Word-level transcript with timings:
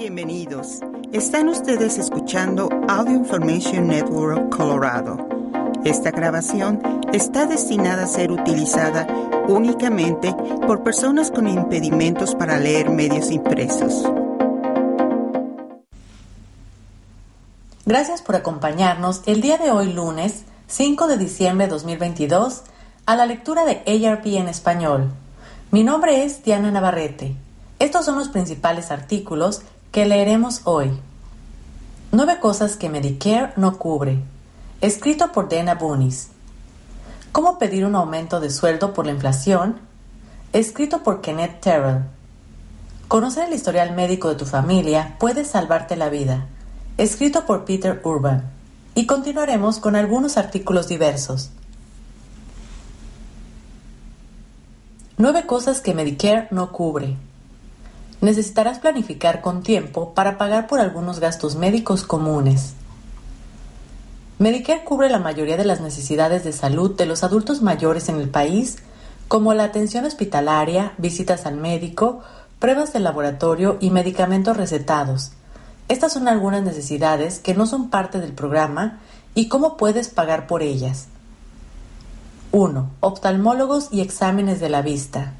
Bienvenidos. 0.00 0.78
Están 1.12 1.48
ustedes 1.48 1.98
escuchando 1.98 2.68
Audio 2.86 3.16
Information 3.16 3.88
Network 3.88 4.48
Colorado. 4.56 5.18
Esta 5.84 6.12
grabación 6.12 6.80
está 7.12 7.46
destinada 7.46 8.04
a 8.04 8.06
ser 8.06 8.30
utilizada 8.30 9.08
únicamente 9.48 10.32
por 10.68 10.84
personas 10.84 11.32
con 11.32 11.48
impedimentos 11.48 12.36
para 12.36 12.60
leer 12.60 12.90
medios 12.90 13.32
impresos. 13.32 14.04
Gracias 17.84 18.22
por 18.22 18.36
acompañarnos 18.36 19.22
el 19.26 19.40
día 19.40 19.58
de 19.58 19.72
hoy 19.72 19.92
lunes 19.92 20.44
5 20.68 21.08
de 21.08 21.18
diciembre 21.18 21.66
de 21.66 21.72
2022 21.72 22.62
a 23.04 23.16
la 23.16 23.26
lectura 23.26 23.64
de 23.64 23.82
ARP 24.06 24.26
en 24.26 24.46
español. 24.46 25.10
Mi 25.72 25.82
nombre 25.82 26.22
es 26.22 26.44
Diana 26.44 26.70
Navarrete. 26.70 27.34
Estos 27.80 28.04
son 28.04 28.16
los 28.16 28.28
principales 28.28 28.92
artículos 28.92 29.62
que 29.92 30.04
leeremos 30.04 30.62
hoy. 30.64 30.90
Nueve 32.12 32.38
cosas 32.40 32.76
que 32.76 32.90
Medicare 32.90 33.52
no 33.56 33.78
cubre. 33.78 34.18
Escrito 34.80 35.32
por 35.32 35.48
Dana 35.48 35.76
Bunis. 35.76 36.28
¿Cómo 37.32 37.58
pedir 37.58 37.86
un 37.86 37.94
aumento 37.94 38.38
de 38.38 38.50
sueldo 38.50 38.92
por 38.92 39.06
la 39.06 39.12
inflación? 39.12 39.80
Escrito 40.52 41.02
por 41.02 41.20
Kenneth 41.22 41.60
Terrell. 41.60 42.04
Conocer 43.08 43.48
el 43.48 43.54
historial 43.54 43.94
médico 43.94 44.28
de 44.28 44.34
tu 44.34 44.44
familia 44.44 45.16
puede 45.18 45.44
salvarte 45.44 45.96
la 45.96 46.10
vida. 46.10 46.46
Escrito 46.98 47.46
por 47.46 47.64
Peter 47.64 48.00
Urban. 48.04 48.50
Y 48.94 49.06
continuaremos 49.06 49.78
con 49.78 49.96
algunos 49.96 50.36
artículos 50.36 50.88
diversos. 50.88 51.50
Nueve 55.16 55.46
cosas 55.46 55.80
que 55.80 55.94
Medicare 55.94 56.48
no 56.50 56.72
cubre 56.72 57.16
necesitarás 58.20 58.78
planificar 58.78 59.40
con 59.40 59.62
tiempo 59.62 60.14
para 60.14 60.38
pagar 60.38 60.66
por 60.66 60.80
algunos 60.80 61.20
gastos 61.20 61.56
médicos 61.56 62.04
comunes. 62.04 62.74
Medicare 64.38 64.84
cubre 64.84 65.08
la 65.08 65.18
mayoría 65.18 65.56
de 65.56 65.64
las 65.64 65.80
necesidades 65.80 66.44
de 66.44 66.52
salud 66.52 66.96
de 66.96 67.06
los 67.06 67.24
adultos 67.24 67.60
mayores 67.60 68.08
en 68.08 68.20
el 68.20 68.28
país, 68.28 68.78
como 69.26 69.52
la 69.52 69.64
atención 69.64 70.04
hospitalaria, 70.04 70.92
visitas 70.96 71.44
al 71.44 71.56
médico, 71.56 72.20
pruebas 72.58 72.92
de 72.92 73.00
laboratorio 73.00 73.76
y 73.80 73.90
medicamentos 73.90 74.56
recetados. 74.56 75.32
Estas 75.88 76.12
son 76.12 76.28
algunas 76.28 76.62
necesidades 76.62 77.38
que 77.38 77.54
no 77.54 77.66
son 77.66 77.90
parte 77.90 78.20
del 78.20 78.32
programa 78.32 79.00
y 79.34 79.48
cómo 79.48 79.76
puedes 79.76 80.08
pagar 80.08 80.46
por 80.46 80.62
ellas. 80.62 81.06
1. 82.52 82.90
Oftalmólogos 83.00 83.88
y 83.90 84.00
exámenes 84.00 84.60
de 84.60 84.68
la 84.68 84.82
vista. 84.82 85.34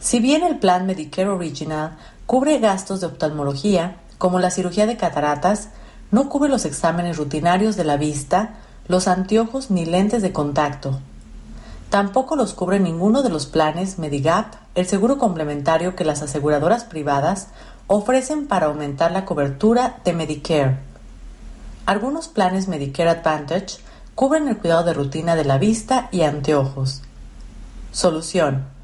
Si 0.00 0.20
bien 0.20 0.42
el 0.42 0.58
plan 0.58 0.86
Medicare 0.86 1.28
Original 1.28 1.96
cubre 2.26 2.58
gastos 2.58 3.00
de 3.00 3.06
oftalmología, 3.06 3.96
como 4.18 4.38
la 4.38 4.50
cirugía 4.50 4.86
de 4.86 4.96
cataratas, 4.96 5.70
no 6.10 6.28
cubre 6.28 6.48
los 6.48 6.64
exámenes 6.64 7.16
rutinarios 7.16 7.76
de 7.76 7.84
la 7.84 7.96
vista, 7.96 8.54
los 8.88 9.08
anteojos 9.08 9.70
ni 9.70 9.84
lentes 9.84 10.22
de 10.22 10.32
contacto. 10.32 11.00
Tampoco 11.90 12.36
los 12.36 12.52
cubre 12.52 12.80
ninguno 12.80 13.22
de 13.22 13.30
los 13.30 13.46
planes 13.46 13.98
Medigap, 13.98 14.54
el 14.74 14.86
seguro 14.86 15.18
complementario 15.18 15.96
que 15.96 16.04
las 16.04 16.22
aseguradoras 16.22 16.84
privadas 16.84 17.48
ofrecen 17.86 18.46
para 18.46 18.66
aumentar 18.66 19.12
la 19.12 19.24
cobertura 19.24 20.00
de 20.04 20.12
Medicare. 20.12 20.78
Algunos 21.86 22.28
planes 22.28 22.66
Medicare 22.66 23.10
Advantage 23.10 23.78
cubren 24.14 24.48
el 24.48 24.58
cuidado 24.58 24.84
de 24.84 24.94
rutina 24.94 25.36
de 25.36 25.44
la 25.44 25.58
vista 25.58 26.08
y 26.10 26.22
anteojos. 26.22 27.02
Solución. 27.92 28.75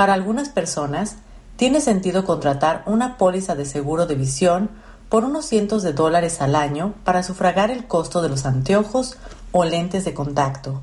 Para 0.00 0.14
algunas 0.14 0.48
personas, 0.48 1.16
tiene 1.56 1.82
sentido 1.82 2.24
contratar 2.24 2.84
una 2.86 3.18
póliza 3.18 3.54
de 3.54 3.66
seguro 3.66 4.06
de 4.06 4.14
visión 4.14 4.70
por 5.10 5.24
unos 5.24 5.44
cientos 5.44 5.82
de 5.82 5.92
dólares 5.92 6.40
al 6.40 6.54
año 6.54 6.94
para 7.04 7.22
sufragar 7.22 7.70
el 7.70 7.86
costo 7.86 8.22
de 8.22 8.30
los 8.30 8.46
anteojos 8.46 9.18
o 9.52 9.66
lentes 9.66 10.06
de 10.06 10.14
contacto. 10.14 10.80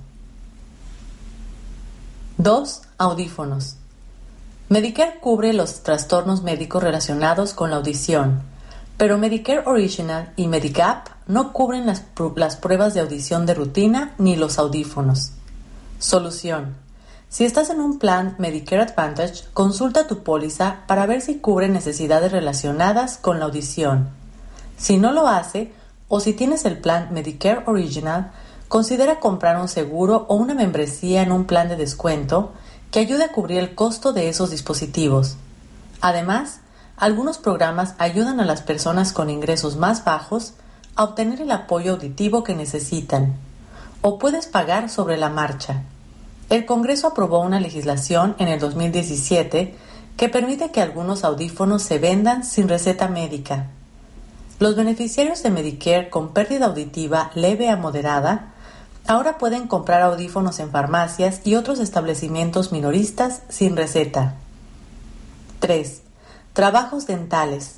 2. 2.38 2.82
Audífonos. 3.00 3.78
Medicare 4.70 5.20
cubre 5.20 5.52
los 5.52 5.82
trastornos 5.82 6.44
médicos 6.44 6.84
relacionados 6.84 7.56
con 7.56 7.72
la 7.72 7.78
audición, 7.78 8.44
pero 8.98 9.18
Medicare 9.18 9.64
Original 9.66 10.32
y 10.36 10.46
Medigap 10.46 11.08
no 11.26 11.54
cubren 11.54 11.88
las, 11.88 12.04
las 12.36 12.56
pruebas 12.56 12.94
de 12.94 13.00
audición 13.00 13.48
de 13.48 13.56
rutina 13.56 14.14
ni 14.20 14.36
los 14.36 14.60
audífonos. 14.60 15.32
Solución. 15.98 16.87
Si 17.30 17.44
estás 17.44 17.70
en 17.70 17.82
un 17.82 18.00
plan 18.00 18.36
Medicare 18.38 18.84
Advantage, 18.84 19.44
consulta 19.54 20.08
tu 20.08 20.24
póliza 20.24 20.84
para 20.88 21.06
ver 21.06 21.22
si 21.22 21.40
cubre 21.40 21.68
necesidades 21.68 22.32
relacionadas 22.32 23.18
con 23.18 23.40
la 23.40 23.46
audición. 23.46 24.10
Si 24.78 24.98
no 24.98 25.12
lo 25.12 25.28
hace, 25.28 25.74
o 26.08 26.22
si 26.22 26.32
tienes 26.32 26.64
el 26.64 26.78
plan 26.78 27.10
Medicare 27.12 27.64
Original, 27.66 28.32
considera 28.70 29.20
comprar 29.20 29.60
un 29.60 29.68
seguro 29.68 30.26
o 30.30 30.36
una 30.36 30.54
membresía 30.54 31.22
en 31.22 31.34
un 31.34 31.44
plan 31.44 31.68
de 31.68 31.76
descuento 31.76 32.54
que 32.92 33.00
ayude 33.00 33.26
a 33.26 33.32
cubrir 33.34 33.60
el 33.60 33.76
costo 33.76 34.14
de 34.14 34.30
esos 34.30 34.50
dispositivos. 34.50 35.36
Además, 36.00 36.62
algunos 36.96 37.40
programas 37.40 37.94
ayudan 37.98 38.40
a 38.40 38.46
las 38.46 38.62
personas 38.62 39.12
con 39.12 39.30
ingresos 39.30 39.76
más 39.76 40.06
bajos 40.06 40.54
a 40.96 41.04
obtener 41.04 41.42
el 41.42 41.52
apoyo 41.52 41.94
auditivo 41.94 42.46
que 42.46 42.56
necesitan, 42.56 43.36
o 44.02 44.18
puedes 44.18 44.48
pagar 44.48 44.90
sobre 44.90 45.18
la 45.18 45.30
marcha. 45.30 45.84
El 46.50 46.66
Congreso 46.66 47.08
aprobó 47.08 47.40
una 47.40 47.60
legislación 47.60 48.36
en 48.40 48.48
el 48.48 48.60
2017 48.60 49.76
que 50.16 50.30
permite 50.30 50.72
que 50.72 50.82
algunos 50.82 51.26
audífonos 51.26 51.84
se 51.84 52.00
vendan 52.00 52.46
sin 52.46 52.70
receta 52.70 53.10
médica. 53.10 53.68
Los 54.60 54.76
beneficiarios 54.76 55.44
de 55.44 55.52
Medicare 55.52 56.10
con 56.10 56.30
pérdida 56.30 56.68
auditiva 56.68 57.32
leve 57.36 57.70
a 57.70 57.76
moderada 57.76 58.54
ahora 59.06 59.38
pueden 59.38 59.68
comprar 59.68 60.02
audífonos 60.02 60.60
en 60.60 60.72
farmacias 60.72 61.42
y 61.44 61.56
otros 61.56 61.80
establecimientos 61.80 62.72
minoristas 62.72 63.42
sin 63.50 63.76
receta. 63.76 64.36
3. 65.60 66.02
Trabajos 66.54 67.08
dentales. 67.08 67.76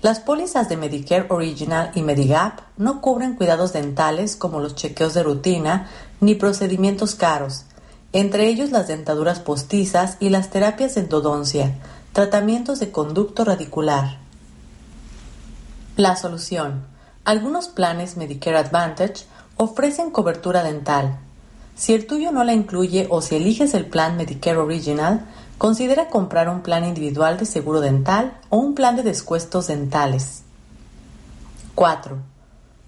Las 0.00 0.20
pólizas 0.20 0.68
de 0.68 0.76
Medicare 0.76 1.26
Original 1.28 1.90
y 1.94 2.02
Medigap 2.02 2.60
no 2.76 3.00
cubren 3.00 3.34
cuidados 3.34 3.72
dentales 3.72 4.36
como 4.36 4.60
los 4.60 4.76
chequeos 4.76 5.14
de 5.14 5.24
rutina 5.24 5.88
ni 6.20 6.36
procedimientos 6.36 7.16
caros, 7.16 7.64
entre 8.12 8.48
ellos 8.48 8.70
las 8.70 8.88
dentaduras 8.88 9.40
postizas 9.40 10.16
y 10.20 10.30
las 10.30 10.50
terapias 10.50 10.94
de 10.94 11.02
endodoncia, 11.02 11.74
tratamientos 12.12 12.80
de 12.80 12.90
conducto 12.90 13.44
radicular. 13.44 14.18
La 15.96 16.16
solución. 16.16 16.84
Algunos 17.24 17.68
planes 17.68 18.16
Medicare 18.16 18.56
Advantage 18.56 19.26
ofrecen 19.56 20.10
cobertura 20.10 20.62
dental. 20.62 21.18
Si 21.76 21.92
el 21.92 22.06
tuyo 22.06 22.32
no 22.32 22.44
la 22.44 22.54
incluye 22.54 23.06
o 23.10 23.20
si 23.20 23.36
eliges 23.36 23.74
el 23.74 23.86
plan 23.86 24.16
Medicare 24.16 24.56
Original, 24.56 25.26
considera 25.58 26.08
comprar 26.08 26.48
un 26.48 26.62
plan 26.62 26.84
individual 26.84 27.36
de 27.36 27.44
seguro 27.44 27.80
dental 27.80 28.38
o 28.48 28.56
un 28.56 28.74
plan 28.74 28.96
de 28.96 29.02
descuentos 29.02 29.66
dentales. 29.66 30.42
4. 31.74 32.16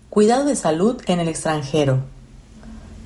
Cuidado 0.09 0.45
de 0.45 0.57
salud 0.57 1.01
en 1.07 1.21
el 1.21 1.29
extranjero. 1.29 2.01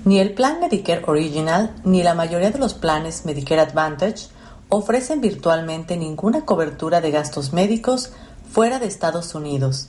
Ni 0.05 0.19
el 0.21 0.35
plan 0.35 0.61
Medicare 0.61 1.03
Original 1.07 1.75
ni 1.83 2.03
la 2.03 2.15
mayoría 2.15 2.51
de 2.51 2.59
los 2.59 2.75
planes 2.75 3.25
Medicare 3.25 3.63
Advantage 3.63 4.29
ofrecen 4.69 5.23
virtualmente 5.23 5.97
ninguna 5.97 6.45
cobertura 6.45 7.01
de 7.01 7.11
gastos 7.11 7.55
médicos 7.55 8.13
fuera 8.53 8.79
de 8.79 8.87
Estados 8.87 9.35
Unidos. 9.35 9.89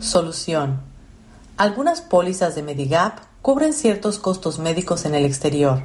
Solución. 0.00 0.80
Algunas 1.58 2.00
pólizas 2.00 2.54
de 2.54 2.62
Medigap 2.62 3.18
cubren 3.42 3.74
ciertos 3.74 4.18
costos 4.18 4.58
médicos 4.58 5.04
en 5.04 5.14
el 5.14 5.26
exterior. 5.26 5.82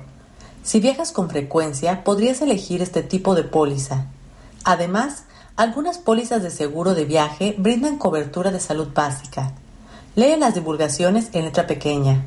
Si 0.64 0.80
viajas 0.80 1.12
con 1.12 1.30
frecuencia, 1.30 2.06
podrías 2.06 2.42
elegir 2.42 2.82
este 2.82 3.04
tipo 3.04 3.36
de 3.36 3.44
póliza. 3.44 4.06
Además, 4.64 5.24
algunas 5.58 5.98
pólizas 5.98 6.44
de 6.44 6.50
seguro 6.50 6.96
de 6.96 7.04
viaje 7.04 7.56
brindan 7.58 7.98
cobertura 7.98 8.52
de 8.52 8.62
salud 8.62 8.88
básica. 8.94 9.52
Lee 10.16 10.38
las 10.38 10.54
divulgaciones 10.54 11.30
en 11.34 11.44
letra 11.44 11.68
pequeña. 11.68 12.24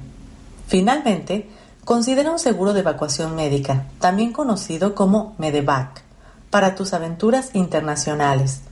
Finalmente, 0.67 1.49
considera 1.85 2.33
un 2.33 2.39
seguro 2.39 2.73
de 2.73 2.81
evacuación 2.81 3.37
médica, 3.37 3.87
también 4.01 4.33
conocido 4.33 4.95
como 4.95 5.35
Medevac, 5.39 6.03
para 6.51 6.75
tus 6.75 6.93
aventuras 6.93 7.51
internacionales. 7.55 8.63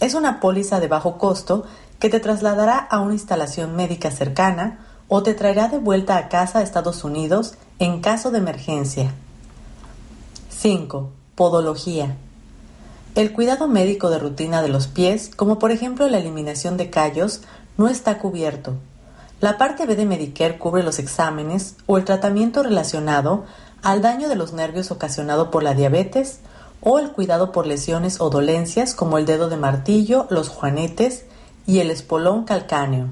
Es 0.00 0.14
una 0.14 0.40
póliza 0.40 0.80
de 0.80 0.88
bajo 0.88 1.16
costo 1.16 1.64
que 1.98 2.10
te 2.10 2.20
trasladará 2.20 2.76
a 2.78 3.00
una 3.00 3.14
instalación 3.14 3.76
médica 3.76 4.10
cercana 4.10 4.86
o 5.08 5.22
te 5.22 5.34
traerá 5.34 5.68
de 5.68 5.78
vuelta 5.78 6.16
a 6.18 6.28
casa 6.28 6.58
a 6.58 6.62
Estados 6.62 7.04
Unidos 7.04 7.54
en 7.78 8.00
caso 8.00 8.30
de 8.30 8.38
emergencia. 8.38 9.12
5. 10.50 11.10
Podología. 11.34 12.16
El 13.14 13.32
cuidado 13.32 13.68
médico 13.68 14.10
de 14.10 14.18
rutina 14.18 14.60
de 14.60 14.68
los 14.68 14.88
pies, 14.88 15.30
como 15.34 15.58
por 15.58 15.70
ejemplo 15.70 16.08
la 16.08 16.18
eliminación 16.18 16.76
de 16.76 16.90
callos, 16.90 17.42
no 17.78 17.88
está 17.88 18.18
cubierto, 18.18 18.74
la 19.40 19.58
parte 19.58 19.86
B 19.86 19.96
de 19.96 20.06
Medicare 20.06 20.58
cubre 20.58 20.82
los 20.82 20.98
exámenes 20.98 21.76
o 21.86 21.98
el 21.98 22.04
tratamiento 22.04 22.62
relacionado 22.62 23.44
al 23.82 24.00
daño 24.00 24.28
de 24.28 24.36
los 24.36 24.52
nervios 24.52 24.90
ocasionado 24.90 25.50
por 25.50 25.62
la 25.62 25.74
diabetes 25.74 26.40
o 26.80 26.98
el 26.98 27.12
cuidado 27.12 27.52
por 27.52 27.66
lesiones 27.66 28.20
o 28.20 28.30
dolencias 28.30 28.94
como 28.94 29.18
el 29.18 29.26
dedo 29.26 29.48
de 29.48 29.56
martillo, 29.56 30.26
los 30.30 30.48
juanetes 30.48 31.24
y 31.66 31.80
el 31.80 31.90
espolón 31.90 32.44
calcáneo. 32.44 33.08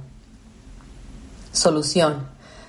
Solución. 1.52 2.26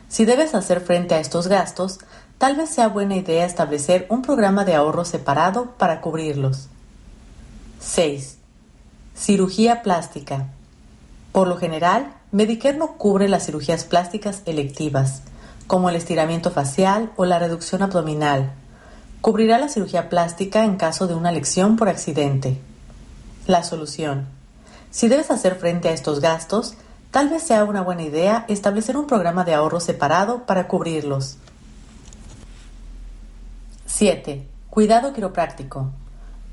Si 0.09 0.25
debes 0.25 0.55
hacer 0.55 0.81
frente 0.81 1.15
a 1.15 1.19
estos 1.19 1.47
gastos, 1.47 1.99
tal 2.37 2.55
vez 2.55 2.69
sea 2.69 2.87
buena 2.87 3.15
idea 3.15 3.45
establecer 3.45 4.05
un 4.09 4.21
programa 4.21 4.65
de 4.65 4.75
ahorro 4.75 5.05
separado 5.05 5.71
para 5.77 6.01
cubrirlos. 6.01 6.67
6. 7.79 8.37
Cirugía 9.15 9.81
plástica. 9.81 10.47
Por 11.31 11.47
lo 11.47 11.57
general, 11.57 12.13
Medicare 12.33 12.77
no 12.77 12.97
cubre 12.97 13.29
las 13.29 13.45
cirugías 13.45 13.83
plásticas 13.83 14.41
electivas, 14.47 15.21
como 15.67 15.91
el 15.91 15.95
estiramiento 15.95 16.49
facial 16.49 17.11
o 17.15 17.25
la 17.25 17.37
reducción 17.37 17.83
abdominal. 17.83 18.53
Cubrirá 19.21 19.59
la 19.59 19.69
cirugía 19.69 20.09
plástica 20.09 20.63
en 20.63 20.77
caso 20.77 21.05
de 21.05 21.13
una 21.13 21.31
lección 21.31 21.75
por 21.75 21.89
accidente. 21.89 22.57
La 23.45 23.61
solución. 23.61 24.25
Si 24.89 25.09
debes 25.09 25.29
hacer 25.29 25.57
frente 25.57 25.89
a 25.89 25.93
estos 25.93 26.21
gastos, 26.21 26.73
tal 27.11 27.29
vez 27.29 27.43
sea 27.43 27.65
una 27.65 27.81
buena 27.81 28.01
idea 28.01 28.45
establecer 28.47 28.97
un 28.97 29.05
programa 29.05 29.45
de 29.45 29.53
ahorro 29.53 29.79
separado 29.79 30.47
para 30.47 30.67
cubrirlos. 30.67 31.37
7. 33.85 34.43
Cuidado 34.71 35.13
quiropráctico. 35.13 35.91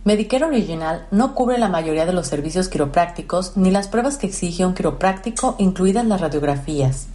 Medicare 0.03 0.47
Original 0.47 1.07
no 1.11 1.35
cubre 1.35 1.59
la 1.59 1.69
mayoría 1.69 2.07
de 2.07 2.15
los 2.15 2.27
servicios 2.27 2.71
quiroprácticos 2.71 3.59
ni 3.59 3.71
las 3.71 3.87
pruebas 3.87 4.17
que 4.17 4.27
exige 4.27 4.65
un 4.65 4.73
quiropráctico, 4.73 5.57
incluidas 5.59 6.07
las 6.07 6.23
radiografías. 6.23 7.09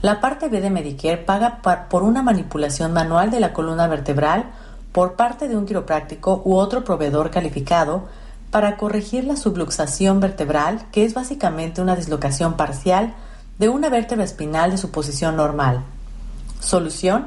La 0.00 0.20
parte 0.20 0.48
B 0.48 0.60
de 0.60 0.70
Medicare 0.70 1.16
paga 1.16 1.60
por 1.90 2.04
una 2.04 2.22
manipulación 2.22 2.92
manual 2.92 3.32
de 3.32 3.40
la 3.40 3.52
columna 3.52 3.88
vertebral 3.88 4.44
por 4.92 5.14
parte 5.14 5.48
de 5.48 5.56
un 5.56 5.66
quiropráctico 5.66 6.40
u 6.44 6.54
otro 6.54 6.84
proveedor 6.84 7.32
calificado 7.32 8.04
para 8.52 8.76
corregir 8.76 9.24
la 9.24 9.34
subluxación 9.34 10.20
vertebral, 10.20 10.86
que 10.92 11.04
es 11.04 11.14
básicamente 11.14 11.82
una 11.82 11.96
dislocación 11.96 12.54
parcial 12.54 13.12
de 13.58 13.68
una 13.68 13.88
vértebra 13.88 14.24
espinal 14.24 14.70
de 14.70 14.78
su 14.78 14.92
posición 14.92 15.34
normal. 15.34 15.82
Solución. 16.60 17.26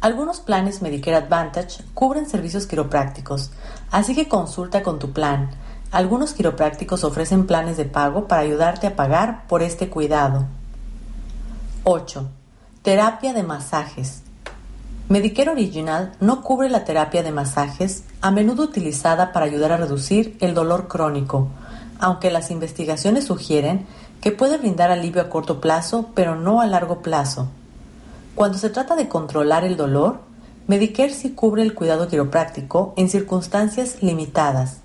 Algunos 0.00 0.40
planes 0.40 0.80
Medicare 0.80 1.18
Advantage 1.18 1.82
cubren 1.92 2.26
servicios 2.26 2.66
quiroprácticos, 2.66 3.50
así 3.90 4.14
que 4.14 4.28
consulta 4.28 4.82
con 4.82 4.98
tu 4.98 5.12
plan. 5.12 5.50
Algunos 5.90 6.32
quiroprácticos 6.32 7.04
ofrecen 7.04 7.46
planes 7.46 7.76
de 7.76 7.84
pago 7.84 8.26
para 8.26 8.40
ayudarte 8.40 8.86
a 8.86 8.96
pagar 8.96 9.46
por 9.46 9.62
este 9.62 9.90
cuidado. 9.90 10.46
8. 11.84 12.28
Terapia 12.80 13.34
de 13.34 13.42
masajes. 13.42 14.22
Medicare 15.10 15.50
Original 15.50 16.12
no 16.18 16.40
cubre 16.40 16.70
la 16.70 16.84
terapia 16.84 17.22
de 17.22 17.32
masajes, 17.32 18.04
a 18.22 18.30
menudo 18.30 18.62
utilizada 18.62 19.32
para 19.32 19.44
ayudar 19.44 19.72
a 19.72 19.76
reducir 19.76 20.38
el 20.40 20.54
dolor 20.54 20.88
crónico, 20.88 21.48
aunque 21.98 22.30
las 22.30 22.50
investigaciones 22.50 23.24
sugieren 23.24 23.86
que 24.22 24.32
puede 24.32 24.56
brindar 24.56 24.90
alivio 24.90 25.20
a 25.20 25.28
corto 25.28 25.60
plazo, 25.60 26.08
pero 26.14 26.36
no 26.36 26.62
a 26.62 26.66
largo 26.66 27.02
plazo. 27.02 27.48
Cuando 28.40 28.56
se 28.56 28.70
trata 28.70 28.96
de 28.96 29.06
controlar 29.06 29.64
el 29.64 29.76
dolor, 29.76 30.20
Medicare 30.66 31.12
sí 31.12 31.32
cubre 31.32 31.60
el 31.60 31.74
cuidado 31.74 32.08
quiropráctico 32.08 32.94
en 32.96 33.10
circunstancias 33.10 34.02
limitadas, 34.02 34.78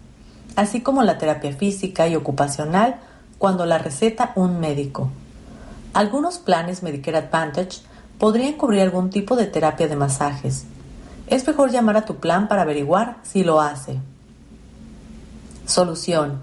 así 0.57 0.81
como 0.81 1.04
la 1.04 1.18
terapia 1.18 1.54
física 1.54 2.06
y 2.10 2.18
ocupacional 2.18 2.98
cuando 3.38 3.66
la 3.66 3.78
receta 3.78 4.34
un 4.36 4.60
médico. 4.60 5.07
Algunos 5.94 6.38
planes 6.38 6.84
Medicare 6.84 7.19
Advantage 7.19 7.80
podrían 8.19 8.56
cubrir 8.56 8.81
algún 8.81 9.10
tipo 9.10 9.38
de 9.38 9.46
terapia 9.46 9.88
de 9.88 9.96
masajes. 9.96 10.66
Es 11.28 11.48
mejor 11.48 11.72
llamar 11.72 11.96
a 11.96 12.06
tu 12.06 12.18
plan 12.18 12.50
para 12.50 12.63
averiguar 12.63 13.19
si 13.24 13.46
lo 13.46 13.62
hace. 13.62 14.01
Solución. 15.66 16.42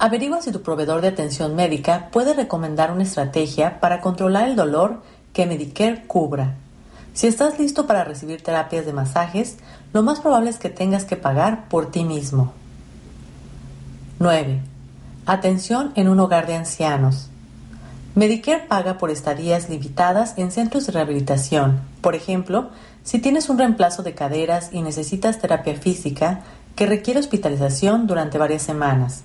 Averigua 0.00 0.42
si 0.42 0.50
tu 0.50 0.62
proveedor 0.62 1.00
de 1.00 1.08
atención 1.08 1.54
médica 1.54 2.08
puede 2.10 2.34
recomendar 2.34 2.90
una 2.90 3.04
estrategia 3.04 3.78
para 3.78 4.00
controlar 4.00 4.48
el 4.48 4.56
dolor 4.56 5.00
que 5.32 5.46
Medicare 5.46 6.04
cubra. 6.06 6.54
Si 7.14 7.26
estás 7.26 7.58
listo 7.58 7.86
para 7.86 8.04
recibir 8.04 8.42
terapias 8.42 8.86
de 8.86 8.92
masajes, 8.92 9.56
lo 9.92 10.02
más 10.02 10.20
probable 10.20 10.50
es 10.50 10.58
que 10.58 10.70
tengas 10.70 11.04
que 11.04 11.16
pagar 11.16 11.68
por 11.68 11.90
ti 11.90 12.04
mismo. 12.04 12.52
9. 14.18 14.60
Atención 15.26 15.92
en 15.96 16.08
un 16.08 16.20
hogar 16.20 16.46
de 16.46 16.54
ancianos. 16.54 17.28
Medicare 18.14 18.66
paga 18.66 18.98
por 18.98 19.10
estadías 19.10 19.68
limitadas 19.68 20.34
en 20.36 20.50
centros 20.50 20.86
de 20.86 20.92
rehabilitación. 20.92 21.80
Por 22.00 22.14
ejemplo, 22.14 22.70
si 23.04 23.18
tienes 23.18 23.48
un 23.48 23.58
reemplazo 23.58 24.02
de 24.02 24.14
caderas 24.14 24.70
y 24.72 24.82
necesitas 24.82 25.38
terapia 25.38 25.74
física 25.74 26.40
que 26.76 26.86
requiere 26.86 27.20
hospitalización 27.20 28.06
durante 28.06 28.38
varias 28.38 28.62
semanas. 28.62 29.22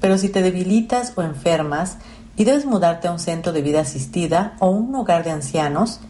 Pero 0.00 0.18
si 0.18 0.28
te 0.28 0.42
debilitas 0.42 1.12
o 1.16 1.22
enfermas 1.22 1.98
y 2.36 2.44
debes 2.44 2.66
mudarte 2.66 3.08
a 3.08 3.12
un 3.12 3.18
centro 3.18 3.52
de 3.52 3.62
vida 3.62 3.80
asistida 3.80 4.54
o 4.58 4.68
un 4.68 4.94
hogar 4.94 5.24
de 5.24 5.30
ancianos, 5.30 6.00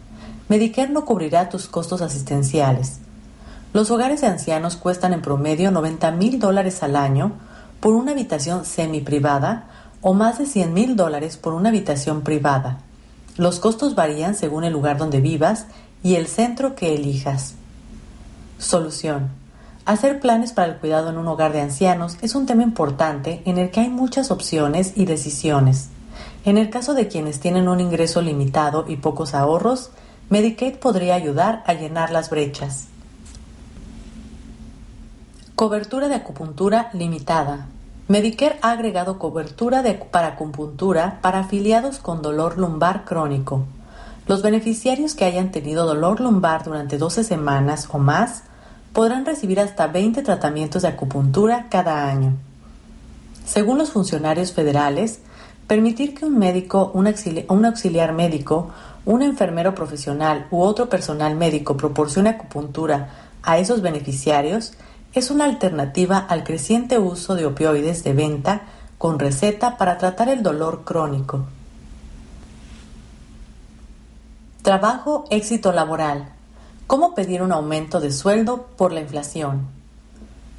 Medicare 0.49 0.89
no 0.89 1.05
cubrirá 1.05 1.49
tus 1.49 1.67
costos 1.67 2.01
asistenciales. 2.01 2.99
Los 3.73 3.91
hogares 3.91 4.21
de 4.21 4.27
ancianos 4.27 4.75
cuestan 4.75 5.13
en 5.13 5.21
promedio 5.21 5.71
90 5.71 6.11
mil 6.11 6.39
dólares 6.39 6.83
al 6.83 6.95
año 6.95 7.33
por 7.79 7.93
una 7.93 8.11
habitación 8.11 8.65
semi-privada 8.65 9.65
o 10.01 10.13
más 10.13 10.37
de 10.37 10.45
100 10.45 10.73
mil 10.73 10.95
dólares 10.95 11.37
por 11.37 11.53
una 11.53 11.69
habitación 11.69 12.21
privada. 12.21 12.79
Los 13.37 13.59
costos 13.59 13.93
varían 13.93 14.35
según 14.35 14.63
el 14.63 14.73
lugar 14.73 14.97
donde 14.97 15.21
vivas 15.21 15.67
y 16.01 16.15
el 16.15 16.27
centro 16.27 16.75
que 16.75 16.95
elijas. 16.95 17.55
Solución. 18.57 19.29
Hacer 19.85 20.19
planes 20.19 20.53
para 20.53 20.71
el 20.71 20.77
cuidado 20.77 21.09
en 21.09 21.17
un 21.17 21.27
hogar 21.27 21.53
de 21.53 21.61
ancianos 21.61 22.17
es 22.21 22.35
un 22.35 22.45
tema 22.45 22.63
importante 22.63 23.41
en 23.45 23.57
el 23.57 23.69
que 23.69 23.81
hay 23.81 23.89
muchas 23.89 24.31
opciones 24.31 24.93
y 24.95 25.05
decisiones. 25.05 25.89
En 26.45 26.57
el 26.57 26.69
caso 26.69 26.93
de 26.93 27.07
quienes 27.07 27.39
tienen 27.39 27.67
un 27.67 27.79
ingreso 27.79 28.21
limitado 28.21 28.85
y 28.87 28.97
pocos 28.97 29.33
ahorros, 29.33 29.91
Medicaid 30.29 30.75
podría 30.75 31.15
ayudar 31.15 31.63
a 31.65 31.73
llenar 31.73 32.11
las 32.11 32.29
brechas. 32.29 32.87
Cobertura 35.55 36.07
de 36.07 36.15
acupuntura 36.15 36.89
limitada. 36.93 37.67
Medicare 38.07 38.59
ha 38.61 38.71
agregado 38.71 39.19
cobertura 39.19 39.81
de, 39.81 39.95
para 39.95 40.27
acupuntura 40.27 41.19
para 41.21 41.39
afiliados 41.39 41.99
con 41.99 42.21
dolor 42.21 42.57
lumbar 42.57 43.03
crónico. 43.03 43.65
Los 44.27 44.41
beneficiarios 44.41 45.15
que 45.15 45.25
hayan 45.25 45.51
tenido 45.51 45.85
dolor 45.85 46.19
lumbar 46.21 46.63
durante 46.63 46.97
12 46.97 47.23
semanas 47.23 47.87
o 47.91 47.97
más 47.97 48.43
podrán 48.93 49.25
recibir 49.25 49.59
hasta 49.59 49.87
20 49.87 50.21
tratamientos 50.23 50.83
de 50.83 50.89
acupuntura 50.89 51.67
cada 51.69 52.09
año. 52.09 52.33
Según 53.45 53.77
los 53.77 53.91
funcionarios 53.91 54.53
federales, 54.53 55.19
permitir 55.67 56.15
que 56.15 56.25
un 56.25 56.37
médico, 56.39 56.91
un, 56.93 57.07
auxiliar 57.65 58.13
médico, 58.13 58.71
un 59.05 59.21
enfermero 59.21 59.75
profesional 59.75 60.47
u 60.49 60.61
otro 60.61 60.89
personal 60.89 61.35
médico 61.35 61.75
proporcione 61.75 62.29
acupuntura 62.29 63.09
a 63.43 63.57
esos 63.57 63.81
beneficiarios 63.81 64.73
es 65.13 65.29
una 65.29 65.45
alternativa 65.45 66.17
al 66.17 66.43
creciente 66.43 66.97
uso 66.99 67.35
de 67.35 67.45
opioides 67.45 68.03
de 68.03 68.13
venta 68.13 68.61
con 68.97 69.19
receta 69.19 69.77
para 69.77 69.97
tratar 69.97 70.29
el 70.29 70.41
dolor 70.41 70.83
crónico. 70.83 71.45
Trabajo, 74.61 75.25
éxito 75.29 75.71
laboral. 75.71 76.29
¿Cómo 76.87 77.13
pedir 77.13 77.41
un 77.41 77.51
aumento 77.51 77.99
de 77.99 78.11
sueldo 78.11 78.67
por 78.77 78.91
la 78.91 79.01
inflación? 79.01 79.76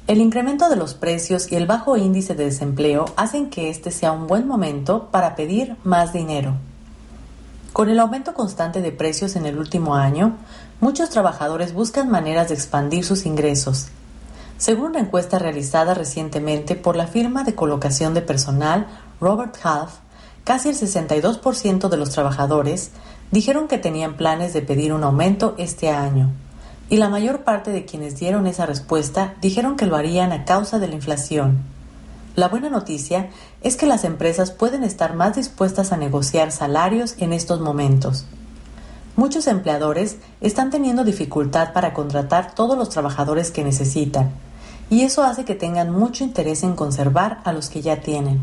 El 0.09 0.19
incremento 0.19 0.67
de 0.67 0.75
los 0.75 0.95
precios 0.95 1.49
y 1.49 1.55
el 1.55 1.65
bajo 1.65 1.95
índice 1.95 2.35
de 2.35 2.43
desempleo 2.43 3.05
hacen 3.15 3.49
que 3.49 3.69
este 3.69 3.91
sea 3.91 4.11
un 4.11 4.27
buen 4.27 4.45
momento 4.45 5.07
para 5.09 5.37
pedir 5.37 5.77
más 5.85 6.11
dinero. 6.11 6.55
Con 7.71 7.87
el 7.87 7.99
aumento 8.01 8.33
constante 8.33 8.81
de 8.81 8.91
precios 8.91 9.37
en 9.37 9.45
el 9.45 9.57
último 9.57 9.95
año, 9.95 10.35
muchos 10.81 11.09
trabajadores 11.09 11.73
buscan 11.73 12.09
maneras 12.09 12.49
de 12.49 12.55
expandir 12.55 13.05
sus 13.05 13.25
ingresos 13.25 13.87
según 14.59 14.87
una 14.87 14.99
encuesta 14.99 15.39
realizada 15.39 15.93
recientemente 15.93 16.75
por 16.75 16.97
la 16.97 17.07
firma 17.07 17.45
de 17.45 17.55
colocación 17.55 18.13
de 18.13 18.21
personal 18.21 18.87
Robert 19.21 19.55
Half, 19.63 19.99
casi 20.43 20.67
el 20.67 20.75
62% 20.75 21.87
de 21.87 21.95
los 21.95 22.09
trabajadores 22.09 22.91
dijeron 23.31 23.69
que 23.69 23.77
tenían 23.77 24.17
planes 24.17 24.51
de 24.51 24.61
pedir 24.61 24.91
un 24.91 25.05
aumento 25.05 25.55
este 25.57 25.89
año, 25.89 26.31
y 26.89 26.97
la 26.97 27.09
mayor 27.09 27.43
parte 27.43 27.71
de 27.71 27.85
quienes 27.85 28.17
dieron 28.17 28.47
esa 28.47 28.65
respuesta 28.65 29.35
dijeron 29.41 29.75
que 29.77 29.85
lo 29.85 29.95
harían 29.95 30.31
a 30.31 30.45
causa 30.45 30.79
de 30.79 30.87
la 30.87 30.95
inflación. 30.95 31.59
La 32.35 32.47
buena 32.47 32.69
noticia 32.69 33.29
es 33.61 33.75
que 33.75 33.85
las 33.85 34.03
empresas 34.03 34.51
pueden 34.51 34.83
estar 34.83 35.15
más 35.15 35.35
dispuestas 35.35 35.91
a 35.91 35.97
negociar 35.97 36.51
salarios 36.51 37.15
en 37.19 37.33
estos 37.33 37.59
momentos. 37.59 38.25
Muchos 39.15 39.47
empleadores 39.47 40.17
están 40.39 40.71
teniendo 40.71 41.03
dificultad 41.03 41.73
para 41.73 41.93
contratar 41.93 42.55
todos 42.55 42.77
los 42.77 42.89
trabajadores 42.89 43.51
que 43.51 43.63
necesitan, 43.63 44.31
y 44.89 45.01
eso 45.01 45.23
hace 45.23 45.45
que 45.45 45.55
tengan 45.55 45.91
mucho 45.91 46.23
interés 46.23 46.63
en 46.63 46.75
conservar 46.75 47.41
a 47.43 47.51
los 47.51 47.69
que 47.69 47.81
ya 47.81 48.01
tienen. 48.01 48.39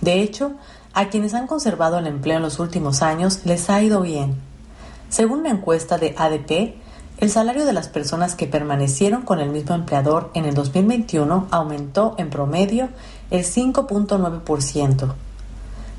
De 0.00 0.20
hecho, 0.20 0.52
a 0.92 1.08
quienes 1.08 1.32
han 1.34 1.46
conservado 1.46 1.98
el 1.98 2.06
empleo 2.06 2.38
en 2.38 2.42
los 2.42 2.58
últimos 2.58 3.02
años 3.02 3.42
les 3.44 3.70
ha 3.70 3.80
ido 3.80 4.02
bien. 4.02 4.34
Según 5.08 5.40
una 5.40 5.50
encuesta 5.50 5.98
de 5.98 6.14
ADP, 6.18 6.74
el 7.20 7.30
salario 7.30 7.66
de 7.66 7.74
las 7.74 7.88
personas 7.88 8.34
que 8.34 8.46
permanecieron 8.46 9.22
con 9.22 9.40
el 9.40 9.50
mismo 9.50 9.74
empleador 9.74 10.30
en 10.32 10.46
el 10.46 10.54
2021 10.54 11.48
aumentó 11.50 12.14
en 12.16 12.30
promedio 12.30 12.88
el 13.30 13.44
5.9%. 13.44 15.12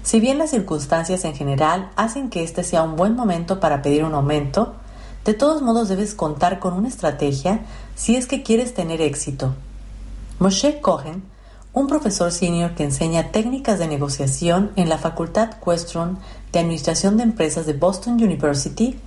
Si 0.01 0.20
bien 0.20 0.40
las 0.40 0.50
circunstancias 0.50 1.24
en 1.25 1.36
general 1.36 1.92
hacen 1.96 2.32
que 2.32 2.44
este 2.44 2.63
sea 2.63 2.82
un 2.82 2.96
buen 2.96 3.16
momento 3.16 3.60
para 3.60 3.84
pedir 3.84 4.04
un 4.04 4.16
aumento, 4.16 4.74
de 5.24 5.36
todos 5.36 5.62
modos 5.62 5.90
debes 5.90 6.16
contar 6.16 6.58
con 6.58 6.74
una 6.74 6.88
estrategia 6.88 7.62
si 7.94 8.16
es 8.16 8.25
que 8.25 8.42
quieres 8.42 8.74
tener 8.74 9.00
éxito. 9.00 9.54
Moshe 10.40 10.82
Cohen, 10.82 11.22
un 11.72 11.86
profesor 11.86 12.32
senior 12.32 12.72
que 12.74 12.84
enseña 12.84 13.32
técnicas 13.32 13.78
de 13.78 13.88
negociación 13.88 14.72
en 14.75 14.90
la 14.90 14.98
Facultad 14.98 15.51
Questron 15.63 16.18
de 16.51 16.60
Administración 16.60 17.16
de 17.18 17.24
Empresas 17.24 17.68
de 17.68 17.74
Boston 17.74 18.16
University, 18.16 19.00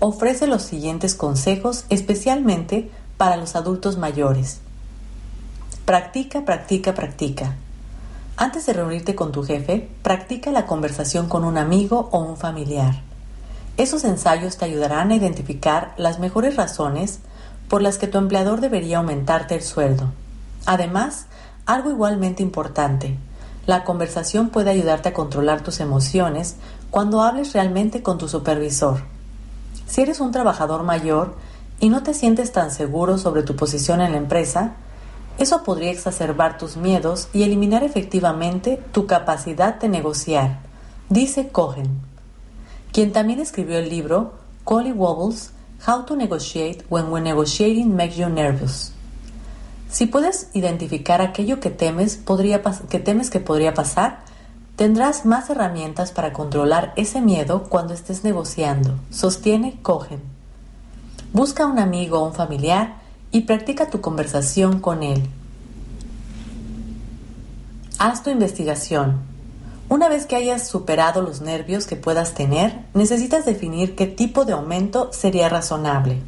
ofrece 0.00 0.46
los 0.46 0.62
siguientes 0.62 1.14
consejos 1.14 1.84
especialmente 1.88 2.90
para 3.16 3.36
los 3.36 3.56
adultos 3.56 3.98
mayores. 3.98 4.60
Practica, 5.84 6.44
practica, 6.44 6.94
practica. 6.94 7.56
Antes 8.36 8.66
de 8.66 8.72
reunirte 8.72 9.16
con 9.16 9.32
tu 9.32 9.42
jefe, 9.42 9.88
practica 10.02 10.52
la 10.52 10.66
conversación 10.66 11.28
con 11.28 11.44
un 11.44 11.58
amigo 11.58 12.08
o 12.12 12.20
un 12.20 12.36
familiar. 12.36 13.00
Esos 13.76 14.04
ensayos 14.04 14.56
te 14.56 14.64
ayudarán 14.64 15.10
a 15.10 15.16
identificar 15.16 15.94
las 15.96 16.20
mejores 16.20 16.56
razones 16.56 17.18
por 17.68 17.82
las 17.82 17.98
que 17.98 18.06
tu 18.06 18.18
empleador 18.18 18.60
debería 18.60 18.98
aumentarte 18.98 19.56
el 19.56 19.62
sueldo. 19.62 20.12
Además, 20.66 21.26
algo 21.66 21.90
igualmente 21.90 22.42
importante, 22.42 23.16
la 23.66 23.84
conversación 23.84 24.50
puede 24.50 24.70
ayudarte 24.70 25.10
a 25.10 25.12
controlar 25.12 25.62
tus 25.62 25.80
emociones 25.80 26.56
cuando 26.90 27.22
hables 27.22 27.52
realmente 27.52 28.02
con 28.02 28.18
tu 28.18 28.28
supervisor. 28.28 29.02
Si 29.88 30.02
eres 30.02 30.20
un 30.20 30.32
trabajador 30.32 30.82
mayor 30.82 31.34
y 31.80 31.88
no 31.88 32.02
te 32.02 32.12
sientes 32.12 32.52
tan 32.52 32.70
seguro 32.70 33.16
sobre 33.16 33.42
tu 33.42 33.56
posición 33.56 34.00
en 34.02 34.12
la 34.12 34.18
empresa, 34.18 34.74
eso 35.38 35.62
podría 35.62 35.90
exacerbar 35.90 36.58
tus 36.58 36.76
miedos 36.76 37.28
y 37.32 37.42
eliminar 37.42 37.82
efectivamente 37.82 38.82
tu 38.92 39.06
capacidad 39.06 39.76
de 39.76 39.88
negociar, 39.88 40.58
dice 41.08 41.48
Cohen, 41.48 42.00
quien 42.92 43.12
también 43.12 43.40
escribió 43.40 43.78
el 43.78 43.88
libro 43.88 44.34
Collie 44.64 44.92
Wobbles, 44.92 45.52
How 45.86 46.04
to 46.04 46.16
Negotiate 46.16 46.84
When 46.90 47.10
When 47.10 47.24
Negotiating 47.24 47.96
Makes 47.96 48.16
You 48.16 48.28
Nervous. 48.28 48.92
Si 49.88 50.04
puedes 50.04 50.50
identificar 50.52 51.22
aquello 51.22 51.60
que 51.60 51.70
temes, 51.70 52.16
podría 52.16 52.60
que 52.90 52.98
temes 52.98 53.30
que 53.30 53.40
podría 53.40 53.72
pasar, 53.72 54.20
tendrás 54.78 55.26
más 55.26 55.50
herramientas 55.50 56.12
para 56.12 56.32
controlar 56.32 56.92
ese 56.94 57.20
miedo 57.20 57.64
cuando 57.64 57.94
estés 57.94 58.22
negociando. 58.22 58.94
Sostiene 59.10 59.76
Cohen. 59.82 60.22
Busca 61.32 61.66
un 61.66 61.80
amigo 61.80 62.20
o 62.20 62.28
un 62.28 62.32
familiar 62.32 62.94
y 63.32 63.40
practica 63.40 63.90
tu 63.90 64.00
conversación 64.00 64.78
con 64.78 65.02
él. 65.02 65.28
Haz 67.98 68.22
tu 68.22 68.30
investigación. 68.30 69.18
Una 69.88 70.08
vez 70.08 70.26
que 70.26 70.36
hayas 70.36 70.68
superado 70.68 71.22
los 71.22 71.40
nervios 71.40 71.88
que 71.88 71.96
puedas 71.96 72.34
tener, 72.34 72.84
necesitas 72.94 73.44
definir 73.44 73.96
qué 73.96 74.06
tipo 74.06 74.44
de 74.44 74.52
aumento 74.52 75.10
sería 75.12 75.48
razonable. 75.48 76.22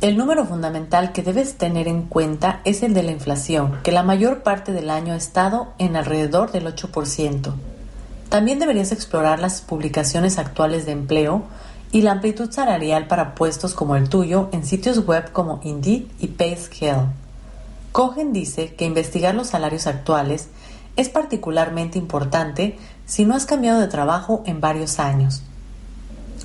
El 0.00 0.16
número 0.16 0.46
fundamental 0.46 1.10
que 1.10 1.24
debes 1.24 1.58
tener 1.58 1.88
en 1.88 2.02
cuenta 2.02 2.60
es 2.64 2.84
el 2.84 2.94
de 2.94 3.02
la 3.02 3.10
inflación, 3.10 3.80
que 3.82 3.90
la 3.90 4.04
mayor 4.04 4.44
parte 4.44 4.70
del 4.70 4.90
año 4.90 5.12
ha 5.12 5.16
estado 5.16 5.72
en 5.78 5.96
alrededor 5.96 6.52
del 6.52 6.66
8%. 6.72 7.52
También 8.28 8.60
deberías 8.60 8.92
explorar 8.92 9.40
las 9.40 9.60
publicaciones 9.60 10.38
actuales 10.38 10.86
de 10.86 10.92
empleo 10.92 11.42
y 11.90 12.02
la 12.02 12.12
amplitud 12.12 12.52
salarial 12.52 13.08
para 13.08 13.34
puestos 13.34 13.74
como 13.74 13.96
el 13.96 14.08
tuyo 14.08 14.50
en 14.52 14.64
sitios 14.64 15.04
web 15.04 15.32
como 15.32 15.58
Indeed 15.64 16.04
y 16.20 16.28
PayScale. 16.28 17.08
Cohen 17.90 18.32
dice 18.32 18.76
que 18.76 18.84
investigar 18.84 19.34
los 19.34 19.48
salarios 19.48 19.88
actuales 19.88 20.46
es 20.94 21.08
particularmente 21.08 21.98
importante 21.98 22.78
si 23.04 23.24
no 23.24 23.34
has 23.34 23.46
cambiado 23.46 23.80
de 23.80 23.88
trabajo 23.88 24.44
en 24.46 24.60
varios 24.60 25.00
años. 25.00 25.42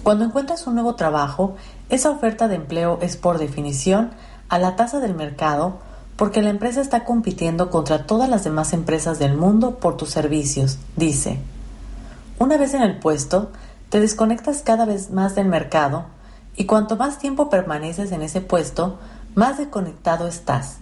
Cuando 0.03 0.25
encuentras 0.25 0.67
un 0.67 0.74
nuevo 0.74 0.95
trabajo, 0.95 1.55
esa 1.93 2.09
oferta 2.09 2.47
de 2.47 2.55
empleo 2.55 2.97
es 3.01 3.17
por 3.17 3.38
definición 3.38 4.12
a 4.50 4.57
la 4.57 4.75
tasa 4.75 5.00
del 5.00 5.13
mercado 5.13 5.77
porque 6.15 6.41
la 6.41 6.50
empresa 6.50 6.81
está 6.81 7.05
compitiendo 7.05 7.69
contra 7.69 8.07
todas 8.07 8.27
las 8.27 8.43
demás 8.43 8.73
empresas 8.73 9.19
del 9.19 9.38
mundo 9.38 9.79
por 9.79 9.95
tus 9.95 10.09
servicios, 10.09 10.79
dice. 10.95 11.38
Una 12.39 12.57
vez 12.57 12.73
en 12.73 12.81
el 12.81 12.97
puesto, 12.97 13.51
te 13.89 14.00
desconectas 14.00 14.63
cada 14.63 14.85
vez 14.85 15.12
más 15.12 15.35
del 15.35 15.47
mercado 15.47 16.05
y 16.55 16.65
cuanto 16.65 16.97
más 16.97 17.19
tiempo 17.19 17.51
permaneces 17.51 18.12
en 18.12 18.23
ese 18.23 18.41
puesto, 18.41 18.97
más 19.35 19.59
desconectado 19.59 20.27
estás. 20.27 20.77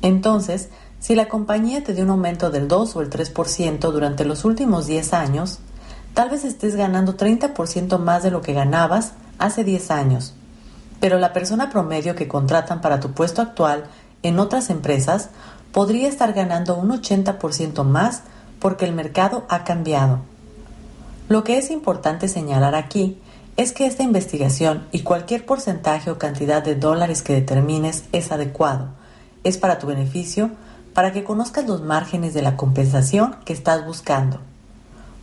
Entonces, 0.00 0.68
si 1.00 1.16
la 1.16 1.28
compañía 1.28 1.82
te 1.82 1.92
dio 1.92 2.04
un 2.04 2.10
aumento 2.10 2.50
del 2.50 2.68
2 2.68 2.94
o 2.94 3.00
el 3.02 3.10
3% 3.10 3.90
durante 3.90 4.24
los 4.24 4.44
últimos 4.44 4.86
10 4.86 5.12
años, 5.12 5.58
tal 6.14 6.30
vez 6.30 6.44
estés 6.44 6.76
ganando 6.76 7.16
30% 7.16 7.98
más 7.98 8.22
de 8.22 8.30
lo 8.30 8.42
que 8.42 8.52
ganabas 8.52 9.14
hace 9.38 9.64
10 9.64 9.90
años. 9.90 10.34
Pero 11.02 11.18
la 11.18 11.32
persona 11.32 11.68
promedio 11.68 12.14
que 12.14 12.28
contratan 12.28 12.80
para 12.80 13.00
tu 13.00 13.10
puesto 13.10 13.42
actual 13.42 13.86
en 14.22 14.38
otras 14.38 14.70
empresas 14.70 15.30
podría 15.72 16.06
estar 16.06 16.32
ganando 16.32 16.76
un 16.76 16.90
80% 16.90 17.82
más 17.82 18.22
porque 18.60 18.84
el 18.84 18.92
mercado 18.92 19.44
ha 19.48 19.64
cambiado. 19.64 20.20
Lo 21.28 21.42
que 21.42 21.58
es 21.58 21.72
importante 21.72 22.28
señalar 22.28 22.76
aquí 22.76 23.20
es 23.56 23.72
que 23.72 23.86
esta 23.86 24.04
investigación 24.04 24.86
y 24.92 25.00
cualquier 25.00 25.44
porcentaje 25.44 26.08
o 26.08 26.18
cantidad 26.18 26.62
de 26.62 26.76
dólares 26.76 27.22
que 27.22 27.34
determines 27.34 28.04
es 28.12 28.30
adecuado, 28.30 28.90
es 29.42 29.58
para 29.58 29.80
tu 29.80 29.88
beneficio, 29.88 30.52
para 30.94 31.12
que 31.12 31.24
conozcas 31.24 31.66
los 31.66 31.82
márgenes 31.82 32.32
de 32.32 32.42
la 32.42 32.56
compensación 32.56 33.34
que 33.44 33.54
estás 33.54 33.84
buscando. 33.84 34.38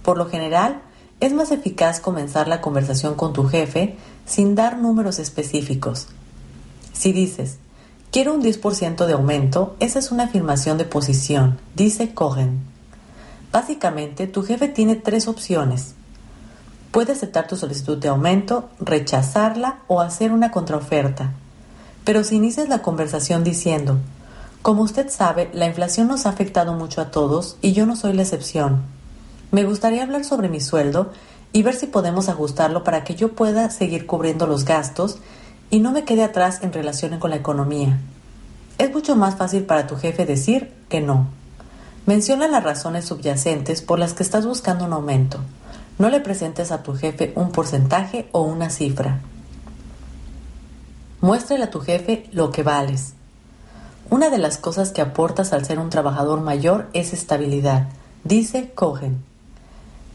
Por 0.04 0.18
lo 0.18 0.26
general, 0.26 0.82
es 1.20 1.34
más 1.34 1.52
eficaz 1.52 2.00
comenzar 2.00 2.48
la 2.48 2.62
conversación 2.62 3.16
con 3.16 3.34
tu 3.34 3.46
jefe 3.48 3.96
sin 4.26 4.56
dar 4.56 4.78
números 4.78 5.20
específicos. 5.20 6.08
Si 6.94 7.12
dices, 7.12 7.58
quiero 8.12 8.34
un 8.34 8.42
10% 8.42 9.06
de 9.06 9.14
aumento, 9.14 9.76
esa 9.80 10.00
es 10.00 10.12
una 10.12 10.26
afirmación 10.26 10.78
de 10.78 10.86
posición, 10.86 11.60
dice 11.76 12.14
Cohen. 12.14 12.60
Básicamente, 13.52 14.28
tu 14.28 14.44
jefe 14.44 14.68
tiene 14.68 14.96
tres 14.96 15.28
opciones. 15.28 15.96
Puede 16.92 17.14
aceptar 17.14 17.48
tu 17.48 17.56
solicitud 17.56 17.98
de 17.98 18.08
aumento, 18.08 18.70
rechazarla 18.80 19.80
o 19.88 20.02
hacer 20.02 20.32
una 20.32 20.52
contraoferta. 20.52 21.34
Pero 22.04 22.24
si 22.24 22.36
inicias 22.36 22.70
la 22.70 22.82
conversación 22.82 23.44
diciendo, 23.44 23.98
como 24.62 24.84
usted 24.84 25.10
sabe, 25.10 25.50
la 25.54 25.68
inflación 25.68 26.08
nos 26.08 26.26
ha 26.26 26.30
afectado 26.30 26.74
mucho 26.74 27.02
a 27.02 27.12
todos 27.12 27.58
y 27.62 27.74
yo 27.74 27.86
no 27.86 27.96
soy 27.96 28.14
la 28.14 28.24
excepción. 28.24 28.99
Me 29.52 29.64
gustaría 29.64 30.04
hablar 30.04 30.26
sobre 30.26 30.48
mi 30.48 30.62
sueldo 30.62 31.12
y 31.52 31.64
ver 31.64 31.76
si 31.76 31.88
podemos 31.88 32.30
ajustarlo 32.30 32.84
para 32.84 33.04
que 33.04 33.16
yo 33.16 33.34
pueda 33.34 33.72
seguir 33.72 34.06
cubriendo 34.06 34.46
los 34.46 34.64
gastos 34.64 35.18
y 35.72 35.80
no 35.80 35.92
me 35.92 36.04
quede 36.04 36.24
atrás 36.24 36.60
en 36.62 36.72
relación 36.72 37.18
con 37.20 37.32
la 37.32 37.38
economía. 37.38 37.98
Es 38.78 38.94
mucho 38.94 39.16
más 39.16 39.36
fácil 39.36 39.64
para 39.64 39.88
tu 39.88 39.96
jefe 39.96 40.28
decir 40.28 40.72
que 40.88 41.02
no. 41.02 41.28
Menciona 42.06 42.48
las 42.48 42.64
razones 42.64 43.06
subyacentes 43.06 43.82
por 43.82 43.98
las 43.98 44.14
que 44.14 44.24
estás 44.24 44.46
buscando 44.46 44.86
un 44.86 44.94
aumento. 44.94 45.40
No 45.98 46.10
le 46.10 46.20
presentes 46.20 46.72
a 46.72 46.84
tu 46.84 46.94
jefe 46.94 47.34
un 47.36 47.52
porcentaje 47.52 48.30
o 48.32 48.42
una 48.44 48.70
cifra. 48.70 49.20
Muéstrale 51.22 51.64
a 51.64 51.72
tu 51.72 51.82
jefe 51.82 52.30
lo 52.32 52.52
que 52.52 52.64
vales. 52.64 53.14
Una 54.12 54.30
de 54.30 54.38
las 54.38 54.58
cosas 54.58 54.92
que 54.92 55.02
aportas 55.02 55.54
al 55.54 55.66
ser 55.66 55.80
un 55.80 55.90
trabajador 55.90 56.40
mayor 56.40 56.88
es 56.94 57.14
estabilidad, 57.14 57.90
dice 58.24 58.72
Cohen 58.74 59.29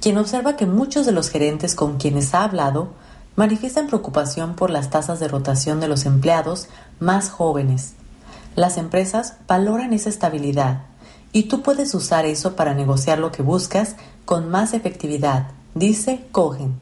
quien 0.04 0.18
observa 0.18 0.54
que 0.54 0.66
muchos 0.66 1.06
de 1.06 1.12
los 1.12 1.30
gerentes 1.30 1.74
con 1.74 1.96
quienes 1.96 2.34
ha 2.34 2.44
hablado 2.44 2.88
manifiestan 3.36 3.86
preocupación 3.86 4.54
por 4.54 4.68
las 4.68 4.90
tasas 4.90 5.18
de 5.18 5.28
rotación 5.28 5.80
de 5.80 5.88
los 5.88 6.04
empleados 6.04 6.68
más 7.00 7.30
jóvenes. 7.30 7.94
Las 8.54 8.76
empresas 8.76 9.36
valoran 9.48 9.94
esa 9.94 10.10
estabilidad 10.10 10.82
y 11.32 11.44
tú 11.44 11.62
puedes 11.62 11.94
usar 11.94 12.26
eso 12.26 12.54
para 12.54 12.74
negociar 12.74 13.18
lo 13.18 13.32
que 13.32 13.40
buscas 13.40 13.96
con 14.26 14.50
más 14.50 14.74
efectividad, 14.74 15.46
dice 15.74 16.26
Cohen. 16.32 16.78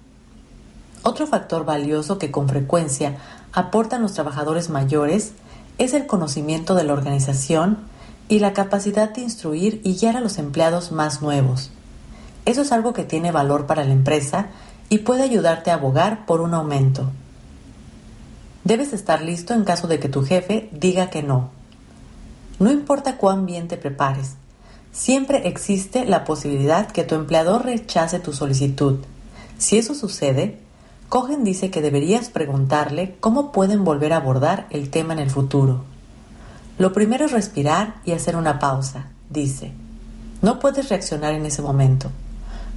Otro 1.04 1.28
factor 1.28 1.64
valioso 1.64 2.18
que 2.18 2.32
con 2.32 2.48
frecuencia 2.48 3.18
aportan 3.52 4.02
los 4.02 4.14
trabajadores 4.14 4.68
mayores 4.68 5.30
es 5.78 5.94
el 5.94 6.08
conocimiento 6.08 6.74
de 6.74 6.82
la 6.82 6.92
organización 6.92 7.78
y 8.28 8.40
la 8.40 8.52
capacidad 8.52 9.10
de 9.10 9.20
instruir 9.20 9.80
y 9.84 9.94
guiar 9.94 10.16
a 10.16 10.20
los 10.20 10.38
empleados 10.38 10.90
más 10.90 11.22
nuevos. 11.22 11.70
Eso 12.44 12.62
es 12.62 12.72
algo 12.72 12.92
que 12.92 13.04
tiene 13.04 13.30
valor 13.30 13.66
para 13.66 13.84
la 13.84 13.92
empresa 13.92 14.48
y 14.88 14.98
puede 14.98 15.22
ayudarte 15.22 15.70
a 15.70 15.74
abogar 15.74 16.26
por 16.26 16.40
un 16.40 16.54
aumento. 16.54 17.10
Debes 18.64 18.92
estar 18.92 19.22
listo 19.22 19.54
en 19.54 19.64
caso 19.64 19.88
de 19.88 19.98
que 19.98 20.08
tu 20.08 20.24
jefe 20.24 20.68
diga 20.72 21.10
que 21.10 21.22
no. 21.22 21.50
No 22.58 22.70
importa 22.70 23.16
cuán 23.16 23.46
bien 23.46 23.68
te 23.68 23.76
prepares, 23.76 24.34
siempre 24.92 25.48
existe 25.48 26.04
la 26.04 26.24
posibilidad 26.24 26.90
que 26.90 27.04
tu 27.04 27.14
empleador 27.14 27.64
rechace 27.64 28.20
tu 28.20 28.32
solicitud. 28.32 28.98
Si 29.58 29.78
eso 29.78 29.94
sucede, 29.94 30.58
Cohen 31.08 31.44
dice 31.44 31.70
que 31.70 31.82
deberías 31.82 32.30
preguntarle 32.30 33.16
cómo 33.20 33.52
pueden 33.52 33.84
volver 33.84 34.12
a 34.12 34.18
abordar 34.18 34.66
el 34.70 34.90
tema 34.90 35.12
en 35.12 35.18
el 35.18 35.30
futuro. 35.30 35.84
Lo 36.78 36.92
primero 36.92 37.26
es 37.26 37.32
respirar 37.32 37.96
y 38.04 38.12
hacer 38.12 38.36
una 38.36 38.58
pausa, 38.58 39.06
dice. 39.28 39.72
No 40.40 40.58
puedes 40.58 40.88
reaccionar 40.88 41.34
en 41.34 41.46
ese 41.46 41.62
momento. 41.62 42.10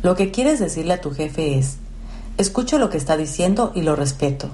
Lo 0.05 0.15
que 0.15 0.29
quieres 0.29 0.59
decirle 0.59 0.93
a 0.93 1.01
tu 1.01 1.09
jefe 1.09 1.57
es, 1.57 1.77
escucho 2.37 2.77
lo 2.77 2.91
que 2.91 2.97
está 2.97 3.17
diciendo 3.17 3.71
y 3.73 3.81
lo 3.81 3.95
respeto. 3.95 4.49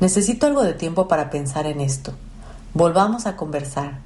Necesito 0.00 0.46
algo 0.46 0.62
de 0.62 0.74
tiempo 0.74 1.08
para 1.08 1.30
pensar 1.30 1.64
en 1.64 1.80
esto. 1.80 2.12
Volvamos 2.74 3.24
a 3.24 3.34
conversar. 3.34 4.00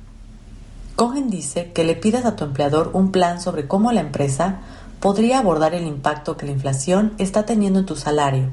Cohen 0.94 1.28
dice 1.28 1.72
que 1.72 1.82
le 1.82 1.96
pidas 1.96 2.24
a 2.24 2.36
tu 2.36 2.44
empleador 2.44 2.92
un 2.92 3.10
plan 3.10 3.40
sobre 3.40 3.66
cómo 3.66 3.90
la 3.90 4.00
empresa 4.00 4.60
podría 5.00 5.40
abordar 5.40 5.74
el 5.74 5.88
impacto 5.88 6.36
que 6.36 6.46
la 6.46 6.52
inflación 6.52 7.14
está 7.18 7.44
teniendo 7.46 7.80
en 7.80 7.86
tu 7.86 7.96
salario 7.96 8.52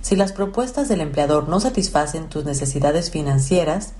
si 0.00 0.14
las 0.14 0.32
propuestas 0.32 0.88
del 0.88 1.00
empleador 1.00 1.48
no 1.48 1.58
satisfacen 1.58 2.28
tus 2.28 2.44
necesidades 2.44 3.10
financieras, 3.10 3.94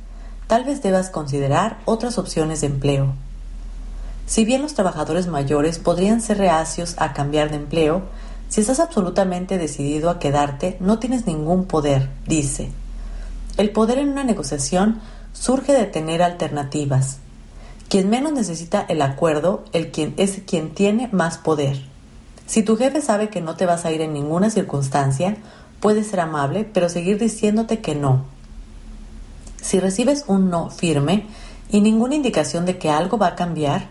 tal 0.47 0.63
vez 0.63 0.81
debas 0.81 1.11
considerar 1.11 1.79
otras 1.87 2.19
opciones 2.19 2.61
de 2.61 2.69
empleo. 2.69 3.15
Si 4.29 4.45
bien 4.45 4.63
los 4.63 4.75
trabajadores 4.75 5.27
mayores 5.27 5.81
podrían 5.81 6.21
ser 6.21 6.39
reacios 6.39 6.95
a 6.99 7.13
cambiar 7.13 7.51
de 7.51 7.57
empleo, 7.57 8.03
si 8.49 8.61
estás 8.61 8.79
absolutamente 8.79 9.59
decidido 9.59 10.09
a 10.09 10.21
quedarte, 10.21 10.77
no 10.79 11.01
tienes 11.01 11.27
ningún 11.27 11.65
poder, 11.65 12.09
dice. 12.29 12.71
El 13.57 13.71
poder 13.71 13.99
en 13.99 14.11
una 14.11 14.23
negociación 14.23 15.01
surge 15.33 15.73
de 15.73 15.87
tener 15.87 16.23
alternativas. 16.23 17.19
Quien 17.89 18.09
menos 18.09 18.33
necesita 18.33 18.87
el 18.89 19.03
acuerdo 19.03 19.65
el 19.73 19.91
quien, 19.91 20.15
es 20.17 20.43
quien 20.47 20.73
tiene 20.75 21.09
más 21.11 21.39
poder. 21.39 21.83
Si 22.47 22.63
tu 22.63 22.77
jefe 22.77 23.01
sabe 23.01 23.31
que 23.31 23.41
no 23.41 23.57
te 23.57 23.67
vas 23.67 23.85
a 23.85 23.91
ir 23.91 24.01
en 24.01 24.13
ninguna 24.13 24.49
circunstancia, 24.49 25.37
Puede 25.81 26.03
ser 26.03 26.21
amable, 26.21 26.65
pero 26.65 26.89
seguir 26.89 27.19
diciéndote 27.19 27.79
que 27.79 27.95
no. 27.95 28.25
Si 29.63 29.79
recibes 29.79 30.25
un 30.27 30.51
no 30.51 30.71
firme 30.71 31.27
y 31.71 31.81
ninguna 31.81 32.17
indicación 32.17 32.67
de 32.67 32.79
que 32.79 32.91
algo 32.91 33.17
va 33.17 33.29
a 33.29 33.37
cambiar, 33.37 33.89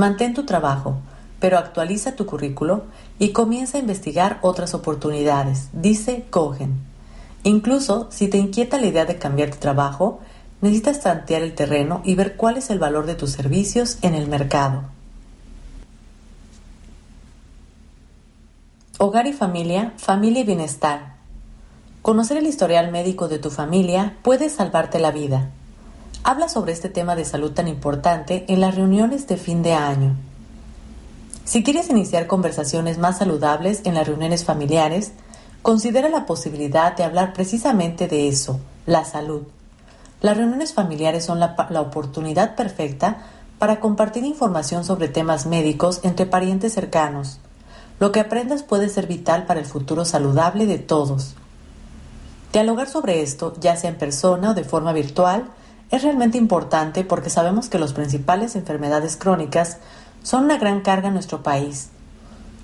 mantén 0.00 0.32
tu 0.32 0.44
trabajo, 0.44 0.96
pero 1.40 1.58
actualiza 1.58 2.16
tu 2.16 2.24
currículo 2.26 2.84
y 3.18 3.30
comienza 3.30 3.76
a 3.76 3.80
investigar 3.80 4.38
otras 4.40 4.74
oportunidades, 4.74 5.68
dice 5.72 6.24
Cohen. 6.30 6.80
Incluso 7.44 8.08
si 8.10 8.28
te 8.28 8.38
inquieta 8.38 8.80
la 8.80 8.86
idea 8.86 9.04
de 9.04 9.18
cambiar 9.18 9.50
de 9.50 9.58
trabajo, 9.58 10.20
necesitas 10.62 11.00
tantear 11.00 11.42
el 11.42 11.54
terreno 11.54 12.00
y 12.04 12.14
ver 12.14 12.36
cuál 12.36 12.56
es 12.56 12.70
el 12.70 12.78
valor 12.78 13.06
de 13.06 13.14
tus 13.14 13.30
servicios 13.30 13.98
en 14.02 14.14
el 14.14 14.26
mercado. 14.26 14.84
Hogar 18.98 19.26
y 19.26 19.32
familia, 19.32 19.92
familia 19.96 20.40
y 20.40 20.44
bienestar. 20.44 21.16
Conocer 22.02 22.38
el 22.38 22.46
historial 22.46 22.90
médico 22.90 23.28
de 23.28 23.38
tu 23.38 23.50
familia 23.50 24.16
puede 24.22 24.48
salvarte 24.48 24.98
la 24.98 25.10
vida. 25.10 25.50
Habla 26.22 26.50
sobre 26.50 26.72
este 26.72 26.90
tema 26.90 27.16
de 27.16 27.24
salud 27.24 27.52
tan 27.52 27.66
importante 27.66 28.44
en 28.48 28.60
las 28.60 28.74
reuniones 28.74 29.26
de 29.26 29.38
fin 29.38 29.62
de 29.62 29.72
año. 29.72 30.16
Si 31.44 31.62
quieres 31.62 31.88
iniciar 31.88 32.26
conversaciones 32.26 32.98
más 32.98 33.18
saludables 33.18 33.80
en 33.84 33.94
las 33.94 34.06
reuniones 34.06 34.44
familiares, 34.44 35.12
considera 35.62 36.10
la 36.10 36.26
posibilidad 36.26 36.94
de 36.94 37.04
hablar 37.04 37.32
precisamente 37.32 38.06
de 38.06 38.28
eso, 38.28 38.60
la 38.84 39.04
salud. 39.06 39.42
Las 40.20 40.36
reuniones 40.36 40.74
familiares 40.74 41.24
son 41.24 41.40
la, 41.40 41.56
oportunidad 41.80 42.54
perfecta 42.54 43.22
para 43.58 43.80
compartir 43.80 44.24
información 44.24 44.84
sobre 44.84 45.08
temas 45.08 45.46
médicos 45.46 46.00
entre 46.02 46.26
parientes 46.26 46.74
cercanos. 46.74 47.38
Lo 47.98 48.12
que 48.12 48.20
aprendas 48.20 48.62
puede 48.62 48.90
ser 48.90 49.06
vital 49.06 49.46
para 49.46 49.60
el 49.60 49.66
futuro 49.66 50.04
saludable 50.04 50.66
de 50.66 50.78
todos. 50.78 51.34
Dialogar 52.52 52.88
sobre 52.88 53.22
esto, 53.22 53.54
ya 53.58 53.76
sea 53.76 53.88
en 53.88 53.96
persona 53.96 54.50
o 54.50 54.54
de 54.54 54.64
forma 54.64 54.92
virtual, 54.92 55.46
es 55.90 56.02
realmente 56.02 56.38
importante 56.38 57.04
porque 57.04 57.30
sabemos 57.30 57.68
que 57.68 57.78
las 57.78 57.92
principales 57.92 58.54
enfermedades 58.56 59.16
crónicas 59.16 59.78
son 60.22 60.44
una 60.44 60.58
gran 60.58 60.80
carga 60.80 61.08
en 61.08 61.14
nuestro 61.14 61.42
país. 61.42 61.88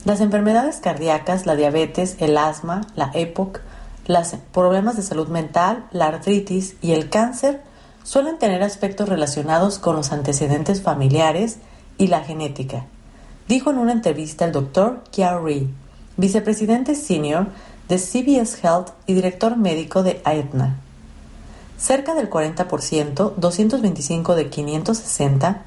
Las 0.04 0.20
enfermedades 0.20 0.76
cardíacas, 0.76 1.46
la 1.46 1.56
diabetes, 1.56 2.16
el 2.20 2.38
asma, 2.38 2.82
la 2.94 3.10
EPOC, 3.12 3.60
los 4.06 4.36
problemas 4.52 4.96
de 4.96 5.02
salud 5.02 5.28
mental, 5.28 5.86
la 5.90 6.06
artritis 6.06 6.76
y 6.80 6.92
el 6.92 7.10
cáncer 7.10 7.60
suelen 8.04 8.38
tener 8.38 8.62
aspectos 8.62 9.08
relacionados 9.08 9.80
con 9.80 9.96
los 9.96 10.12
antecedentes 10.12 10.80
familiares 10.80 11.58
y 11.98 12.06
la 12.06 12.20
genética, 12.20 12.86
dijo 13.48 13.70
en 13.70 13.78
una 13.78 13.92
entrevista 13.92 14.44
el 14.44 14.52
doctor 14.52 15.02
Kia 15.10 15.36
Ree, 15.38 15.66
vicepresidente 16.16 16.94
senior 16.94 17.48
de 17.88 17.98
CBS 17.98 18.58
Health 18.62 18.90
y 19.06 19.14
director 19.14 19.56
médico 19.56 20.04
de 20.04 20.20
Aetna. 20.24 20.78
Cerca 21.78 22.14
del 22.14 22.30
40%, 22.30 23.34
225 23.36 24.34
de 24.34 24.48
560, 24.48 25.64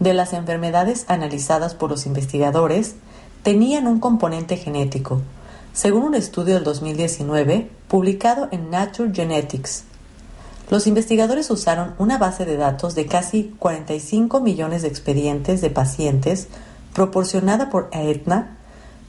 de 0.00 0.14
las 0.14 0.32
enfermedades 0.32 1.04
analizadas 1.08 1.74
por 1.74 1.90
los 1.90 2.06
investigadores 2.06 2.96
tenían 3.42 3.86
un 3.86 4.00
componente 4.00 4.56
genético, 4.56 5.22
según 5.72 6.02
un 6.02 6.14
estudio 6.14 6.54
del 6.54 6.64
2019 6.64 7.70
publicado 7.86 8.48
en 8.50 8.70
Nature 8.70 9.12
Genetics. 9.14 9.84
Los 10.70 10.86
investigadores 10.86 11.50
usaron 11.50 11.94
una 11.98 12.18
base 12.18 12.44
de 12.44 12.56
datos 12.56 12.94
de 12.94 13.06
casi 13.06 13.54
45 13.58 14.40
millones 14.40 14.82
de 14.82 14.88
expedientes 14.88 15.60
de 15.60 15.70
pacientes 15.70 16.48
proporcionada 16.94 17.70
por 17.70 17.88
Aetna 17.92 18.56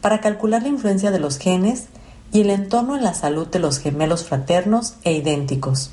para 0.01 0.21
calcular 0.21 0.61
la 0.61 0.69
influencia 0.69 1.09
de 1.09 1.19
los 1.19 1.37
genes 1.37 1.85
y 2.31 2.41
el 2.41 2.49
entorno 2.49 2.95
en 2.95 3.03
la 3.03 3.13
salud 3.13 3.47
de 3.47 3.59
los 3.59 3.79
gemelos 3.79 4.25
fraternos 4.25 4.95
e 5.03 5.13
idénticos. 5.13 5.91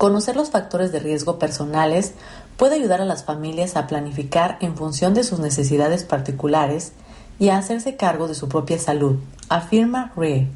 Conocer 0.00 0.34
los 0.34 0.48
factores 0.48 0.92
de 0.92 0.98
riesgo 0.98 1.38
personales 1.38 2.14
puede 2.56 2.76
ayudar 2.76 3.02
a 3.02 3.04
las 3.04 3.22
familias 3.22 3.76
a 3.76 3.86
planificar 3.86 4.56
en 4.62 4.74
función 4.74 5.12
de 5.12 5.24
sus 5.24 5.40
necesidades 5.40 6.04
particulares 6.04 6.92
y 7.38 7.50
a 7.50 7.58
hacerse 7.58 7.96
cargo 7.96 8.26
de 8.26 8.34
su 8.34 8.48
propia 8.48 8.78
salud, 8.78 9.16
afirma 9.50 10.10
Ree. 10.16 10.48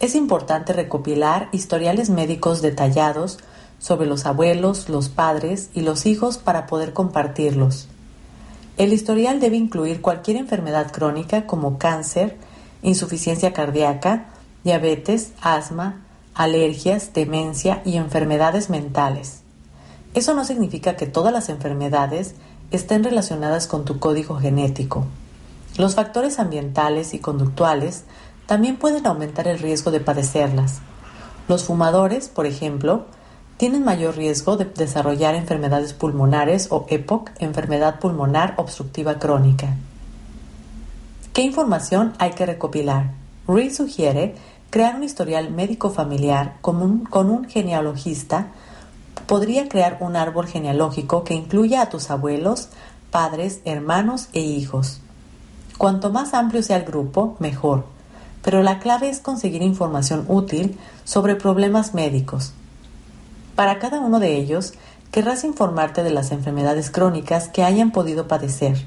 Es 0.00 0.16
importante 0.16 0.72
recopilar 0.72 1.48
historiales 1.52 2.10
médicos 2.10 2.60
detallados 2.60 3.38
sobre 3.78 4.08
los 4.08 4.26
abuelos, 4.26 4.88
los 4.88 5.08
padres 5.10 5.70
y 5.72 5.82
los 5.82 6.04
hijos 6.04 6.36
para 6.36 6.66
poder 6.66 6.92
compartirlos. 6.92 7.86
El 8.78 8.92
historial 8.92 9.38
debe 9.38 9.58
incluir 9.58 10.00
cualquier 10.00 10.38
enfermedad 10.38 10.90
crónica 10.90 11.46
como 11.46 11.78
cáncer, 11.78 12.36
insuficiencia 12.82 13.52
cardíaca, 13.52 14.26
diabetes, 14.64 15.34
asma, 15.40 16.00
alergias, 16.34 17.12
demencia 17.12 17.82
y 17.84 17.96
enfermedades 17.96 18.70
mentales. 18.70 19.42
Eso 20.14 20.34
no 20.34 20.44
significa 20.44 20.96
que 20.96 21.06
todas 21.06 21.32
las 21.32 21.48
enfermedades 21.48 22.34
estén 22.70 23.04
relacionadas 23.04 23.66
con 23.66 23.84
tu 23.84 23.98
código 23.98 24.38
genético. 24.38 25.06
Los 25.76 25.94
factores 25.94 26.38
ambientales 26.38 27.14
y 27.14 27.18
conductuales 27.18 28.04
también 28.46 28.76
pueden 28.76 29.06
aumentar 29.06 29.46
el 29.46 29.58
riesgo 29.58 29.90
de 29.90 30.00
padecerlas. 30.00 30.80
Los 31.48 31.64
fumadores, 31.64 32.28
por 32.28 32.46
ejemplo, 32.46 33.06
tienen 33.56 33.84
mayor 33.84 34.16
riesgo 34.16 34.56
de 34.56 34.64
desarrollar 34.64 35.34
enfermedades 35.34 35.92
pulmonares 35.92 36.68
o 36.70 36.86
EPOC, 36.88 37.30
enfermedad 37.40 38.00
pulmonar 38.00 38.54
obstructiva 38.56 39.18
crónica. 39.18 39.76
¿Qué 41.32 41.42
información 41.42 42.14
hay 42.18 42.30
que 42.30 42.46
recopilar? 42.46 43.12
Reed 43.46 43.72
sugiere 43.72 44.34
crear 44.70 44.96
un 44.96 45.02
historial 45.02 45.50
médico 45.50 45.90
familiar 45.90 46.56
con 46.60 46.80
un, 46.80 47.44
genealogista. 47.48 48.48
Podría 49.26 49.68
crear 49.68 49.98
un 50.00 50.16
árbol 50.16 50.46
genealógico 50.46 51.24
que 51.24 51.34
incluya 51.34 51.82
a 51.82 51.88
tus 51.88 52.10
abuelos, 52.10 52.68
padres, 53.10 53.60
hermanos 53.64 54.28
e 54.32 54.40
hijos. 54.40 55.00
Cuanto 55.78 56.10
más 56.10 56.34
amplio 56.34 56.62
sea 56.62 56.76
el 56.76 56.84
grupo, 56.84 57.36
mejor. 57.38 57.84
Pero 58.42 58.62
la 58.62 58.78
clave 58.78 59.10
es 59.10 59.20
conseguir 59.20 59.62
información 59.62 60.24
útil 60.28 60.78
sobre 61.04 61.36
problemas 61.36 61.94
médicos. 61.94 62.52
Para 63.54 63.78
cada 63.78 64.00
uno 64.00 64.18
de 64.20 64.36
ellos, 64.36 64.72
querrás 65.10 65.44
informarte 65.44 66.02
de 66.02 66.10
las 66.10 66.30
enfermedades 66.30 66.90
crónicas 66.90 67.48
que 67.48 67.64
hayan 67.64 67.90
podido 67.90 68.28
padecer 68.28 68.86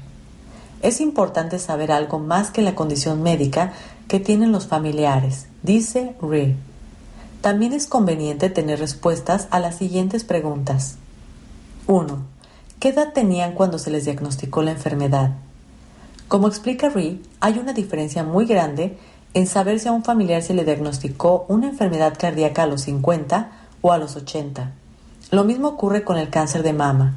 es 0.84 1.00
importante 1.00 1.58
saber 1.58 1.90
algo 1.90 2.18
más 2.18 2.50
que 2.50 2.60
la 2.60 2.74
condición 2.74 3.22
médica 3.22 3.72
que 4.06 4.20
tienen 4.20 4.52
los 4.52 4.66
familiares, 4.66 5.46
dice 5.64 6.14
Ree. 6.20 6.56
También 7.40 7.72
es 7.72 7.86
conveniente 7.86 8.50
tener 8.50 8.78
respuestas 8.78 9.48
a 9.50 9.58
las 9.58 9.76
siguientes 9.76 10.22
preguntas. 10.22 10.96
1. 11.86 12.18
¿Qué 12.78 12.90
edad 12.90 13.14
tenían 13.14 13.54
cuando 13.54 13.78
se 13.78 13.90
les 13.90 14.04
diagnosticó 14.04 14.62
la 14.62 14.72
enfermedad? 14.72 15.32
Como 16.28 16.48
explica 16.48 16.90
Ree, 16.90 17.18
hay 17.40 17.58
una 17.58 17.72
diferencia 17.72 18.24
muy 18.24 18.44
grande 18.44 18.98
en 19.32 19.46
saber 19.46 19.80
si 19.80 19.88
a 19.88 19.92
un 19.92 20.04
familiar 20.04 20.42
se 20.42 20.52
le 20.52 20.66
diagnosticó 20.66 21.46
una 21.48 21.68
enfermedad 21.68 22.14
cardíaca 22.18 22.64
a 22.64 22.66
los 22.66 22.82
50 22.82 23.50
o 23.80 23.92
a 23.92 23.98
los 23.98 24.16
80. 24.16 24.70
Lo 25.30 25.44
mismo 25.44 25.68
ocurre 25.68 26.04
con 26.04 26.18
el 26.18 26.28
cáncer 26.28 26.62
de 26.62 26.74
mama. 26.74 27.14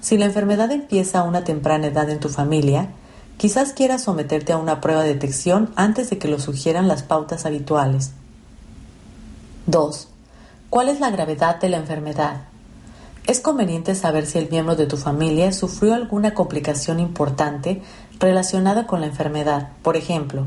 Si 0.00 0.18
la 0.18 0.26
enfermedad 0.26 0.72
empieza 0.72 1.20
a 1.20 1.24
una 1.24 1.44
temprana 1.44 1.86
edad 1.86 2.10
en 2.10 2.18
tu 2.18 2.28
familia, 2.28 2.88
Quizás 3.36 3.72
quieras 3.72 4.02
someterte 4.02 4.52
a 4.52 4.56
una 4.56 4.80
prueba 4.80 5.02
de 5.02 5.14
detección 5.14 5.72
antes 5.76 6.10
de 6.10 6.18
que 6.18 6.28
lo 6.28 6.38
sugieran 6.38 6.88
las 6.88 7.02
pautas 7.02 7.46
habituales. 7.46 8.12
2. 9.66 10.08
¿Cuál 10.70 10.88
es 10.88 11.00
la 11.00 11.10
gravedad 11.10 11.60
de 11.60 11.68
la 11.68 11.78
enfermedad? 11.78 12.42
Es 13.26 13.40
conveniente 13.40 13.94
saber 13.94 14.26
si 14.26 14.38
el 14.38 14.50
miembro 14.50 14.76
de 14.76 14.86
tu 14.86 14.96
familia 14.96 15.50
sufrió 15.52 15.94
alguna 15.94 16.34
complicación 16.34 17.00
importante 17.00 17.80
relacionada 18.20 18.86
con 18.86 19.00
la 19.00 19.06
enfermedad. 19.06 19.70
Por 19.82 19.96
ejemplo, 19.96 20.46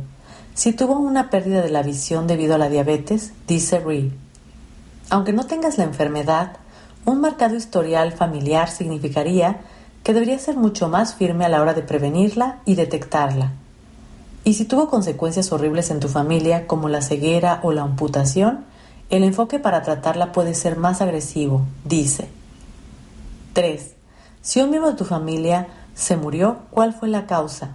si 0.53 0.73
tuvo 0.73 0.99
una 0.99 1.29
pérdida 1.29 1.61
de 1.61 1.69
la 1.69 1.81
visión 1.81 2.27
debido 2.27 2.55
a 2.55 2.57
la 2.59 2.69
diabetes, 2.69 3.33
dice 3.47 3.79
Reed. 3.79 4.11
Aunque 5.09 5.33
no 5.33 5.45
tengas 5.45 5.77
la 5.77 5.85
enfermedad, 5.85 6.57
un 7.05 7.21
marcado 7.21 7.55
historial 7.55 8.11
familiar 8.11 8.69
significaría 8.69 9.61
que 10.07 10.13
debería 10.13 10.39
ser 10.39 10.55
mucho 10.55 10.87
más 10.87 11.15
firme 11.15 11.43
a 11.43 11.49
la 11.49 11.61
hora 11.61 11.73
de 11.73 11.81
prevenirla 11.81 12.59
y 12.63 12.75
detectarla. 12.75 13.51
Y 14.45 14.53
si 14.53 14.63
tuvo 14.63 14.89
consecuencias 14.89 15.51
horribles 15.51 15.91
en 15.91 15.99
tu 15.99 16.07
familia 16.07 16.65
como 16.65 16.87
la 16.87 17.01
ceguera 17.01 17.59
o 17.61 17.73
la 17.73 17.81
amputación, 17.81 18.63
el 19.09 19.25
enfoque 19.25 19.59
para 19.59 19.81
tratarla 19.81 20.31
puede 20.31 20.53
ser 20.53 20.77
más 20.77 21.01
agresivo, 21.01 21.63
dice. 21.83 22.29
3. 23.51 23.95
Si 24.41 24.61
un 24.61 24.69
miembro 24.69 24.91
de 24.91 24.95
tu 24.95 25.03
familia 25.03 25.67
se 25.93 26.15
murió, 26.15 26.59
¿cuál 26.71 26.93
fue 26.93 27.09
la 27.09 27.25
causa? 27.25 27.71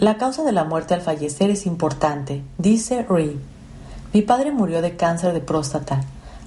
La 0.00 0.16
causa 0.16 0.42
de 0.42 0.50
la 0.50 0.64
muerte 0.64 0.94
al 0.94 1.02
fallecer 1.02 1.50
es 1.50 1.66
importante, 1.66 2.42
dice 2.58 3.06
Reed. 3.08 3.36
Mi 4.12 4.22
padre 4.22 4.50
murió 4.50 4.82
de 4.82 4.96
cáncer 4.96 5.32
de 5.34 5.40
próstata. 5.40 6.00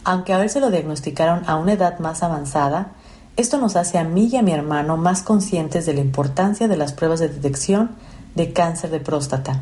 Aunque 0.04 0.34
a 0.34 0.38
veces 0.38 0.62
lo 0.62 0.70
diagnosticaron 0.70 1.44
a 1.48 1.56
una 1.56 1.72
edad 1.72 1.98
más 2.00 2.24
avanzada, 2.24 2.92
esto 3.38 3.58
nos 3.58 3.76
hace 3.76 3.98
a 3.98 4.04
mí 4.04 4.30
y 4.32 4.38
a 4.38 4.42
mi 4.42 4.52
hermano 4.52 4.98
más 4.98 5.22
conscientes 5.22 5.86
de 5.86 5.94
la 5.94 6.02
importancia 6.02 6.68
de 6.68 6.78
las 6.78 6.94
pruebas 6.94 7.20
de 7.20 7.30
detección 7.30 7.92
de 8.36 8.54
cáncer 8.54 8.92
de 8.92 9.00
próstata. 9.00 9.62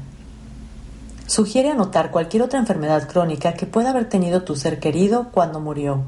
Sugiere 1.25 1.71
anotar 1.71 2.11
cualquier 2.11 2.43
otra 2.43 2.59
enfermedad 2.59 3.07
crónica 3.07 3.53
que 3.53 3.65
pueda 3.65 3.91
haber 3.91 4.09
tenido 4.09 4.43
tu 4.43 4.55
ser 4.55 4.79
querido 4.79 5.29
cuando 5.31 5.59
murió. 5.59 6.03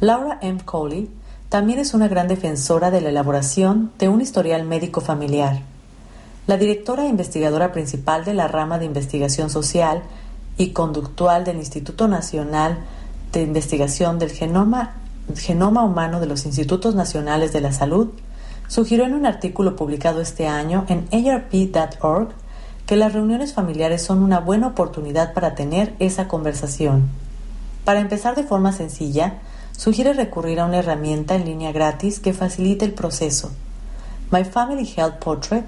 Laura 0.00 0.38
M. 0.42 0.60
Coley 0.64 1.10
también 1.48 1.78
es 1.78 1.94
una 1.94 2.08
gran 2.08 2.26
defensora 2.26 2.90
de 2.90 3.00
la 3.00 3.10
elaboración 3.10 3.92
de 3.98 4.08
un 4.08 4.20
historial 4.20 4.64
médico 4.64 5.00
familiar. 5.00 5.60
La 6.46 6.56
directora 6.56 7.04
e 7.04 7.08
investigadora 7.08 7.70
principal 7.70 8.24
de 8.24 8.34
la 8.34 8.48
rama 8.48 8.78
de 8.78 8.86
investigación 8.86 9.50
social 9.50 10.02
y 10.56 10.70
conductual 10.70 11.44
del 11.44 11.58
Instituto 11.58 12.08
Nacional 12.08 12.78
de 13.32 13.42
Investigación 13.42 14.18
del 14.18 14.30
Genoma, 14.30 15.01
Genoma 15.36 15.84
Humano 15.84 16.20
de 16.20 16.26
los 16.26 16.46
Institutos 16.46 16.94
Nacionales 16.94 17.52
de 17.52 17.60
la 17.60 17.72
Salud, 17.72 18.08
sugirió 18.68 19.04
en 19.04 19.14
un 19.14 19.26
artículo 19.26 19.76
publicado 19.76 20.20
este 20.20 20.46
año 20.46 20.84
en 20.88 21.06
ARP.org 21.12 22.28
que 22.86 22.96
las 22.96 23.12
reuniones 23.12 23.54
familiares 23.54 24.02
son 24.02 24.22
una 24.22 24.40
buena 24.40 24.68
oportunidad 24.68 25.34
para 25.34 25.54
tener 25.54 25.94
esa 25.98 26.28
conversación. 26.28 27.08
Para 27.84 28.00
empezar 28.00 28.34
de 28.34 28.44
forma 28.44 28.72
sencilla, 28.72 29.34
sugiere 29.76 30.12
recurrir 30.12 30.60
a 30.60 30.66
una 30.66 30.78
herramienta 30.78 31.34
en 31.34 31.44
línea 31.44 31.72
gratis 31.72 32.20
que 32.20 32.32
facilite 32.32 32.84
el 32.84 32.92
proceso. 32.92 33.50
My 34.30 34.44
Family 34.44 34.90
Health 34.96 35.22
Portrait, 35.22 35.64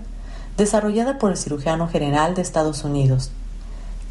desarrollada 0.56 1.18
por 1.18 1.30
el 1.30 1.36
cirujano 1.36 1.88
general 1.88 2.34
de 2.34 2.42
Estados 2.42 2.84
Unidos. 2.84 3.30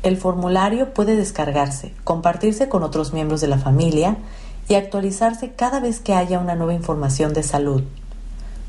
El 0.03 0.17
formulario 0.17 0.93
puede 0.93 1.15
descargarse, 1.15 1.93
compartirse 2.03 2.67
con 2.67 2.83
otros 2.83 3.13
miembros 3.13 3.39
de 3.39 3.47
la 3.47 3.57
familia 3.57 4.17
y 4.67 4.75
actualizarse 4.75 5.53
cada 5.53 5.79
vez 5.79 5.99
que 5.99 6.13
haya 6.13 6.39
una 6.39 6.55
nueva 6.55 6.73
información 6.73 7.33
de 7.33 7.43
salud. 7.43 7.83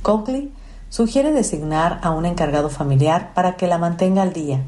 Coakley 0.02 0.52
sugiere 0.88 1.32
designar 1.32 1.98
a 2.02 2.10
un 2.10 2.26
encargado 2.26 2.70
familiar 2.70 3.32
para 3.34 3.56
que 3.56 3.66
la 3.66 3.78
mantenga 3.78 4.22
al 4.22 4.32
día. 4.32 4.62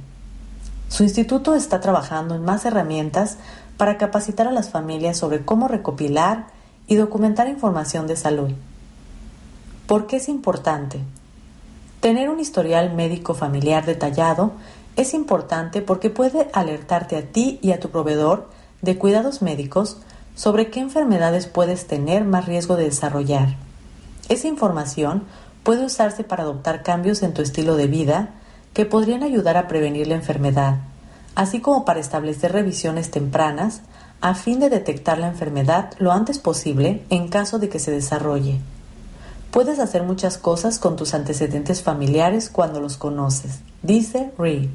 Su 0.88 1.02
instituto 1.02 1.54
está 1.54 1.80
trabajando 1.80 2.34
en 2.34 2.44
más 2.44 2.64
herramientas 2.64 3.38
para 3.76 3.98
capacitar 3.98 4.46
a 4.46 4.52
las 4.52 4.70
familias 4.70 5.16
sobre 5.16 5.44
cómo 5.44 5.68
recopilar 5.68 6.46
y 6.86 6.94
documentar 6.94 7.48
información 7.48 8.06
de 8.06 8.16
salud. 8.16 8.52
¿Por 9.86 10.06
qué 10.06 10.16
es 10.16 10.28
importante? 10.28 11.00
Tener 12.00 12.28
un 12.30 12.40
historial 12.40 12.94
médico 12.94 13.34
familiar 13.34 13.84
detallado 13.84 14.52
es 14.96 15.12
importante 15.12 15.82
porque 15.82 16.10
puede 16.10 16.48
alertarte 16.52 17.16
a 17.16 17.22
ti 17.22 17.58
y 17.62 17.72
a 17.72 17.80
tu 17.80 17.90
proveedor 17.90 18.48
de 18.82 18.96
cuidados 18.96 19.42
médicos 19.42 19.98
sobre 20.36 20.70
qué 20.70 20.78
enfermedades 20.78 21.46
puedes 21.46 21.88
tener 21.88 22.24
más 22.24 22.46
riesgo 22.46 22.76
de 22.76 22.84
desarrollar. 22.84 23.56
Esa 24.28 24.46
información 24.46 25.24
puede 25.64 25.84
usarse 25.84 26.22
para 26.22 26.44
adoptar 26.44 26.84
cambios 26.84 27.24
en 27.24 27.34
tu 27.34 27.42
estilo 27.42 27.74
de 27.74 27.88
vida 27.88 28.30
que 28.72 28.86
podrían 28.86 29.24
ayudar 29.24 29.56
a 29.56 29.66
prevenir 29.66 30.06
la 30.06 30.14
enfermedad, 30.14 30.76
así 31.34 31.60
como 31.60 31.84
para 31.84 31.98
establecer 31.98 32.52
revisiones 32.52 33.10
tempranas 33.10 33.80
a 34.20 34.34
fin 34.34 34.60
de 34.60 34.70
detectar 34.70 35.18
la 35.18 35.28
enfermedad 35.28 35.92
lo 35.98 36.12
antes 36.12 36.38
posible 36.38 37.02
en 37.10 37.28
caso 37.28 37.58
de 37.58 37.68
que 37.68 37.78
se 37.78 37.90
desarrolle. 37.90 38.60
Puedes 39.50 39.78
hacer 39.78 40.02
muchas 40.02 40.36
cosas 40.36 40.78
con 40.78 40.96
tus 40.96 41.14
antecedentes 41.14 41.82
familiares 41.82 42.50
cuando 42.50 42.80
los 42.80 42.98
conoces, 42.98 43.60
dice 43.82 44.30
Reed. 44.38 44.68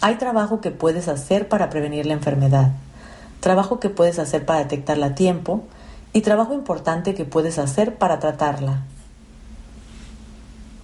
Hay 0.00 0.14
trabajo 0.16 0.60
que 0.60 0.70
puedes 0.70 1.08
hacer 1.08 1.48
para 1.48 1.68
prevenir 1.70 2.06
la 2.06 2.12
enfermedad, 2.12 2.72
trabajo 3.40 3.80
que 3.80 3.90
puedes 3.90 4.18
hacer 4.18 4.44
para 4.44 4.60
detectarla 4.60 5.06
a 5.06 5.14
tiempo 5.14 5.64
y 6.12 6.22
trabajo 6.22 6.54
importante 6.54 7.14
que 7.14 7.24
puedes 7.24 7.58
hacer 7.58 7.96
para 7.96 8.18
tratarla. 8.18 8.84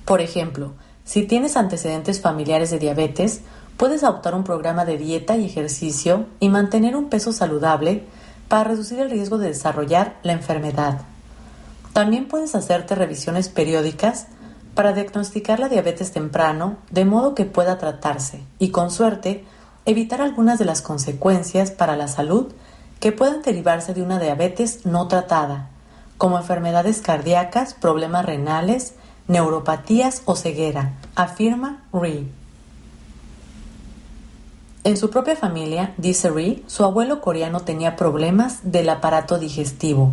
Por 0.04 0.20
ejemplo, 0.20 0.72
si 1.04 1.22
tienes 1.22 1.56
antecedentes 1.56 2.20
familiares 2.20 2.70
de 2.70 2.78
diabetes, 2.78 3.40
puedes 3.76 4.04
adoptar 4.04 4.34
un 4.34 4.44
programa 4.44 4.84
de 4.84 4.98
dieta 4.98 5.36
y 5.36 5.46
ejercicio 5.46 6.26
y 6.40 6.48
mantener 6.48 6.96
un 6.96 7.08
peso 7.08 7.32
saludable 7.32 8.04
para 8.48 8.64
reducir 8.64 9.00
el 9.00 9.10
riesgo 9.10 9.38
de 9.38 9.48
desarrollar 9.48 10.16
la 10.22 10.32
enfermedad. 10.32 11.00
También 11.92 12.28
puedes 12.28 12.54
hacerte 12.54 12.94
revisiones 12.94 13.48
periódicas 13.48 14.26
para 14.74 14.92
diagnosticar 14.92 15.60
la 15.60 15.68
diabetes 15.68 16.12
temprano 16.12 16.76
de 16.90 17.04
modo 17.04 17.34
que 17.34 17.44
pueda 17.44 17.78
tratarse 17.78 18.42
y, 18.58 18.70
con 18.70 18.90
suerte, 18.90 19.44
evitar 19.86 20.22
algunas 20.22 20.58
de 20.58 20.64
las 20.64 20.82
consecuencias 20.82 21.70
para 21.70 21.96
la 21.96 22.08
salud 22.08 22.52
que 23.00 23.12
puedan 23.12 23.42
derivarse 23.42 23.92
de 23.92 24.02
una 24.02 24.18
diabetes 24.18 24.86
no 24.86 25.08
tratada, 25.08 25.68
como 26.16 26.38
enfermedades 26.38 27.00
cardíacas, 27.02 27.74
problemas 27.74 28.24
renales, 28.24 28.94
neuropatías 29.28 30.22
o 30.24 30.36
ceguera, 30.36 30.94
afirma 31.14 31.82
Ree. 31.92 32.28
En 34.84 34.96
su 34.96 35.10
propia 35.10 35.36
familia, 35.36 35.94
dice 35.96 36.30
Ree, 36.30 36.62
su 36.66 36.84
abuelo 36.84 37.20
coreano 37.20 37.60
tenía 37.60 37.96
problemas 37.96 38.60
del 38.70 38.88
aparato 38.88 39.38
digestivo, 39.38 40.12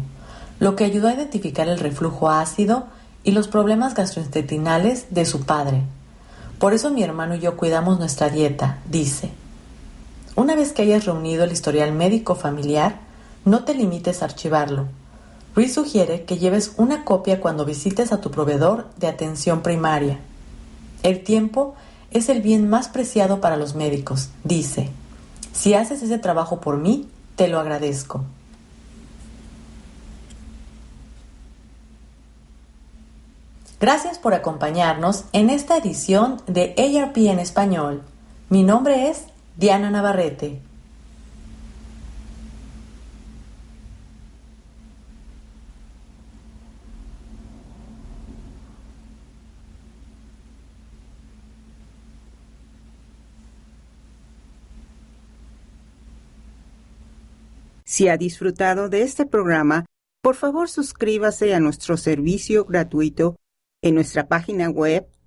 lo 0.60 0.75
que 0.75 0.86
ayudó 0.86 1.07
a 1.07 1.13
identificar 1.13 1.67
el 1.67 1.79
reflujo 1.79 2.29
ácido 2.29 2.88
y 3.23 3.31
los 3.31 3.47
problemas 3.47 3.93
gastrointestinales 3.93 5.07
de 5.10 5.25
su 5.25 5.45
padre. 5.45 5.84
Por 6.60 6.73
eso 6.73 6.89
mi 6.89 7.03
hermano 7.03 7.36
y 7.36 7.39
yo 7.39 7.57
cuidamos 7.57 7.99
nuestra 7.99 8.29
dieta, 8.29 8.79
dice. 8.89 9.31
Una 10.36 10.56
vez 10.56 10.74
que 10.74 10.82
hayas 10.84 11.06
reunido 11.06 11.44
el 11.44 11.52
historial 11.52 11.91
médico 11.91 12.36
familiar, 12.36 13.00
no 13.46 13.63
te 13.63 13.74
limites 13.74 14.22
a 14.22 14.26
archivarlo, 14.26 14.88
Ruiz 15.54 15.74
sugiere 15.74 16.24
que 16.24 16.38
lleves 16.38 16.74
una 16.78 17.04
copia 17.04 17.41
cuando 17.41 17.65
visites 17.65 18.13
a 18.13 18.22
tu 18.22 18.32
proveedor 18.32 18.88
de 18.96 19.08
atención 19.08 19.62
primaria. 19.62 20.20
El 21.04 21.24
tiempo 21.24 21.76
es 22.12 22.30
el 22.30 22.41
bien 22.41 22.70
más 22.70 22.88
preciado 22.88 23.41
para 23.41 23.58
los 23.58 23.76
médicos, 23.76 24.30
dice. 24.46 24.89
Si 25.52 25.74
haces 25.74 26.02
ese 26.04 26.17
trabajo 26.17 26.62
por 26.62 26.78
mí, 26.78 27.10
te 27.36 27.50
lo 27.50 27.60
agradezco. 27.60 28.24
Gracias 33.82 34.20
por 34.20 34.34
acompañarnos 34.34 35.26
en 35.34 35.50
esta 35.50 35.76
edición 35.76 36.41
de 36.48 36.76
ARP 36.78 37.17
en 37.17 37.39
español. 37.39 38.04
Mi 38.50 38.63
nombre 38.63 39.10
es 39.10 39.26
Diana 39.62 39.91
Navarrete. 39.91 40.60
Si 57.86 58.08
ha 58.08 58.17
disfrutado 58.17 58.89
de 58.89 59.04
este 59.04 59.28
programa, 59.28 59.86
por 60.24 60.34
favor 60.34 60.69
suscríbase 60.69 61.54
a 61.54 61.60
nuestro 61.60 61.97
servicio 61.97 62.65
gratuito 62.65 63.36
en 63.84 63.93
nuestra 63.93 64.28
página 64.28 64.71
web 64.71 65.08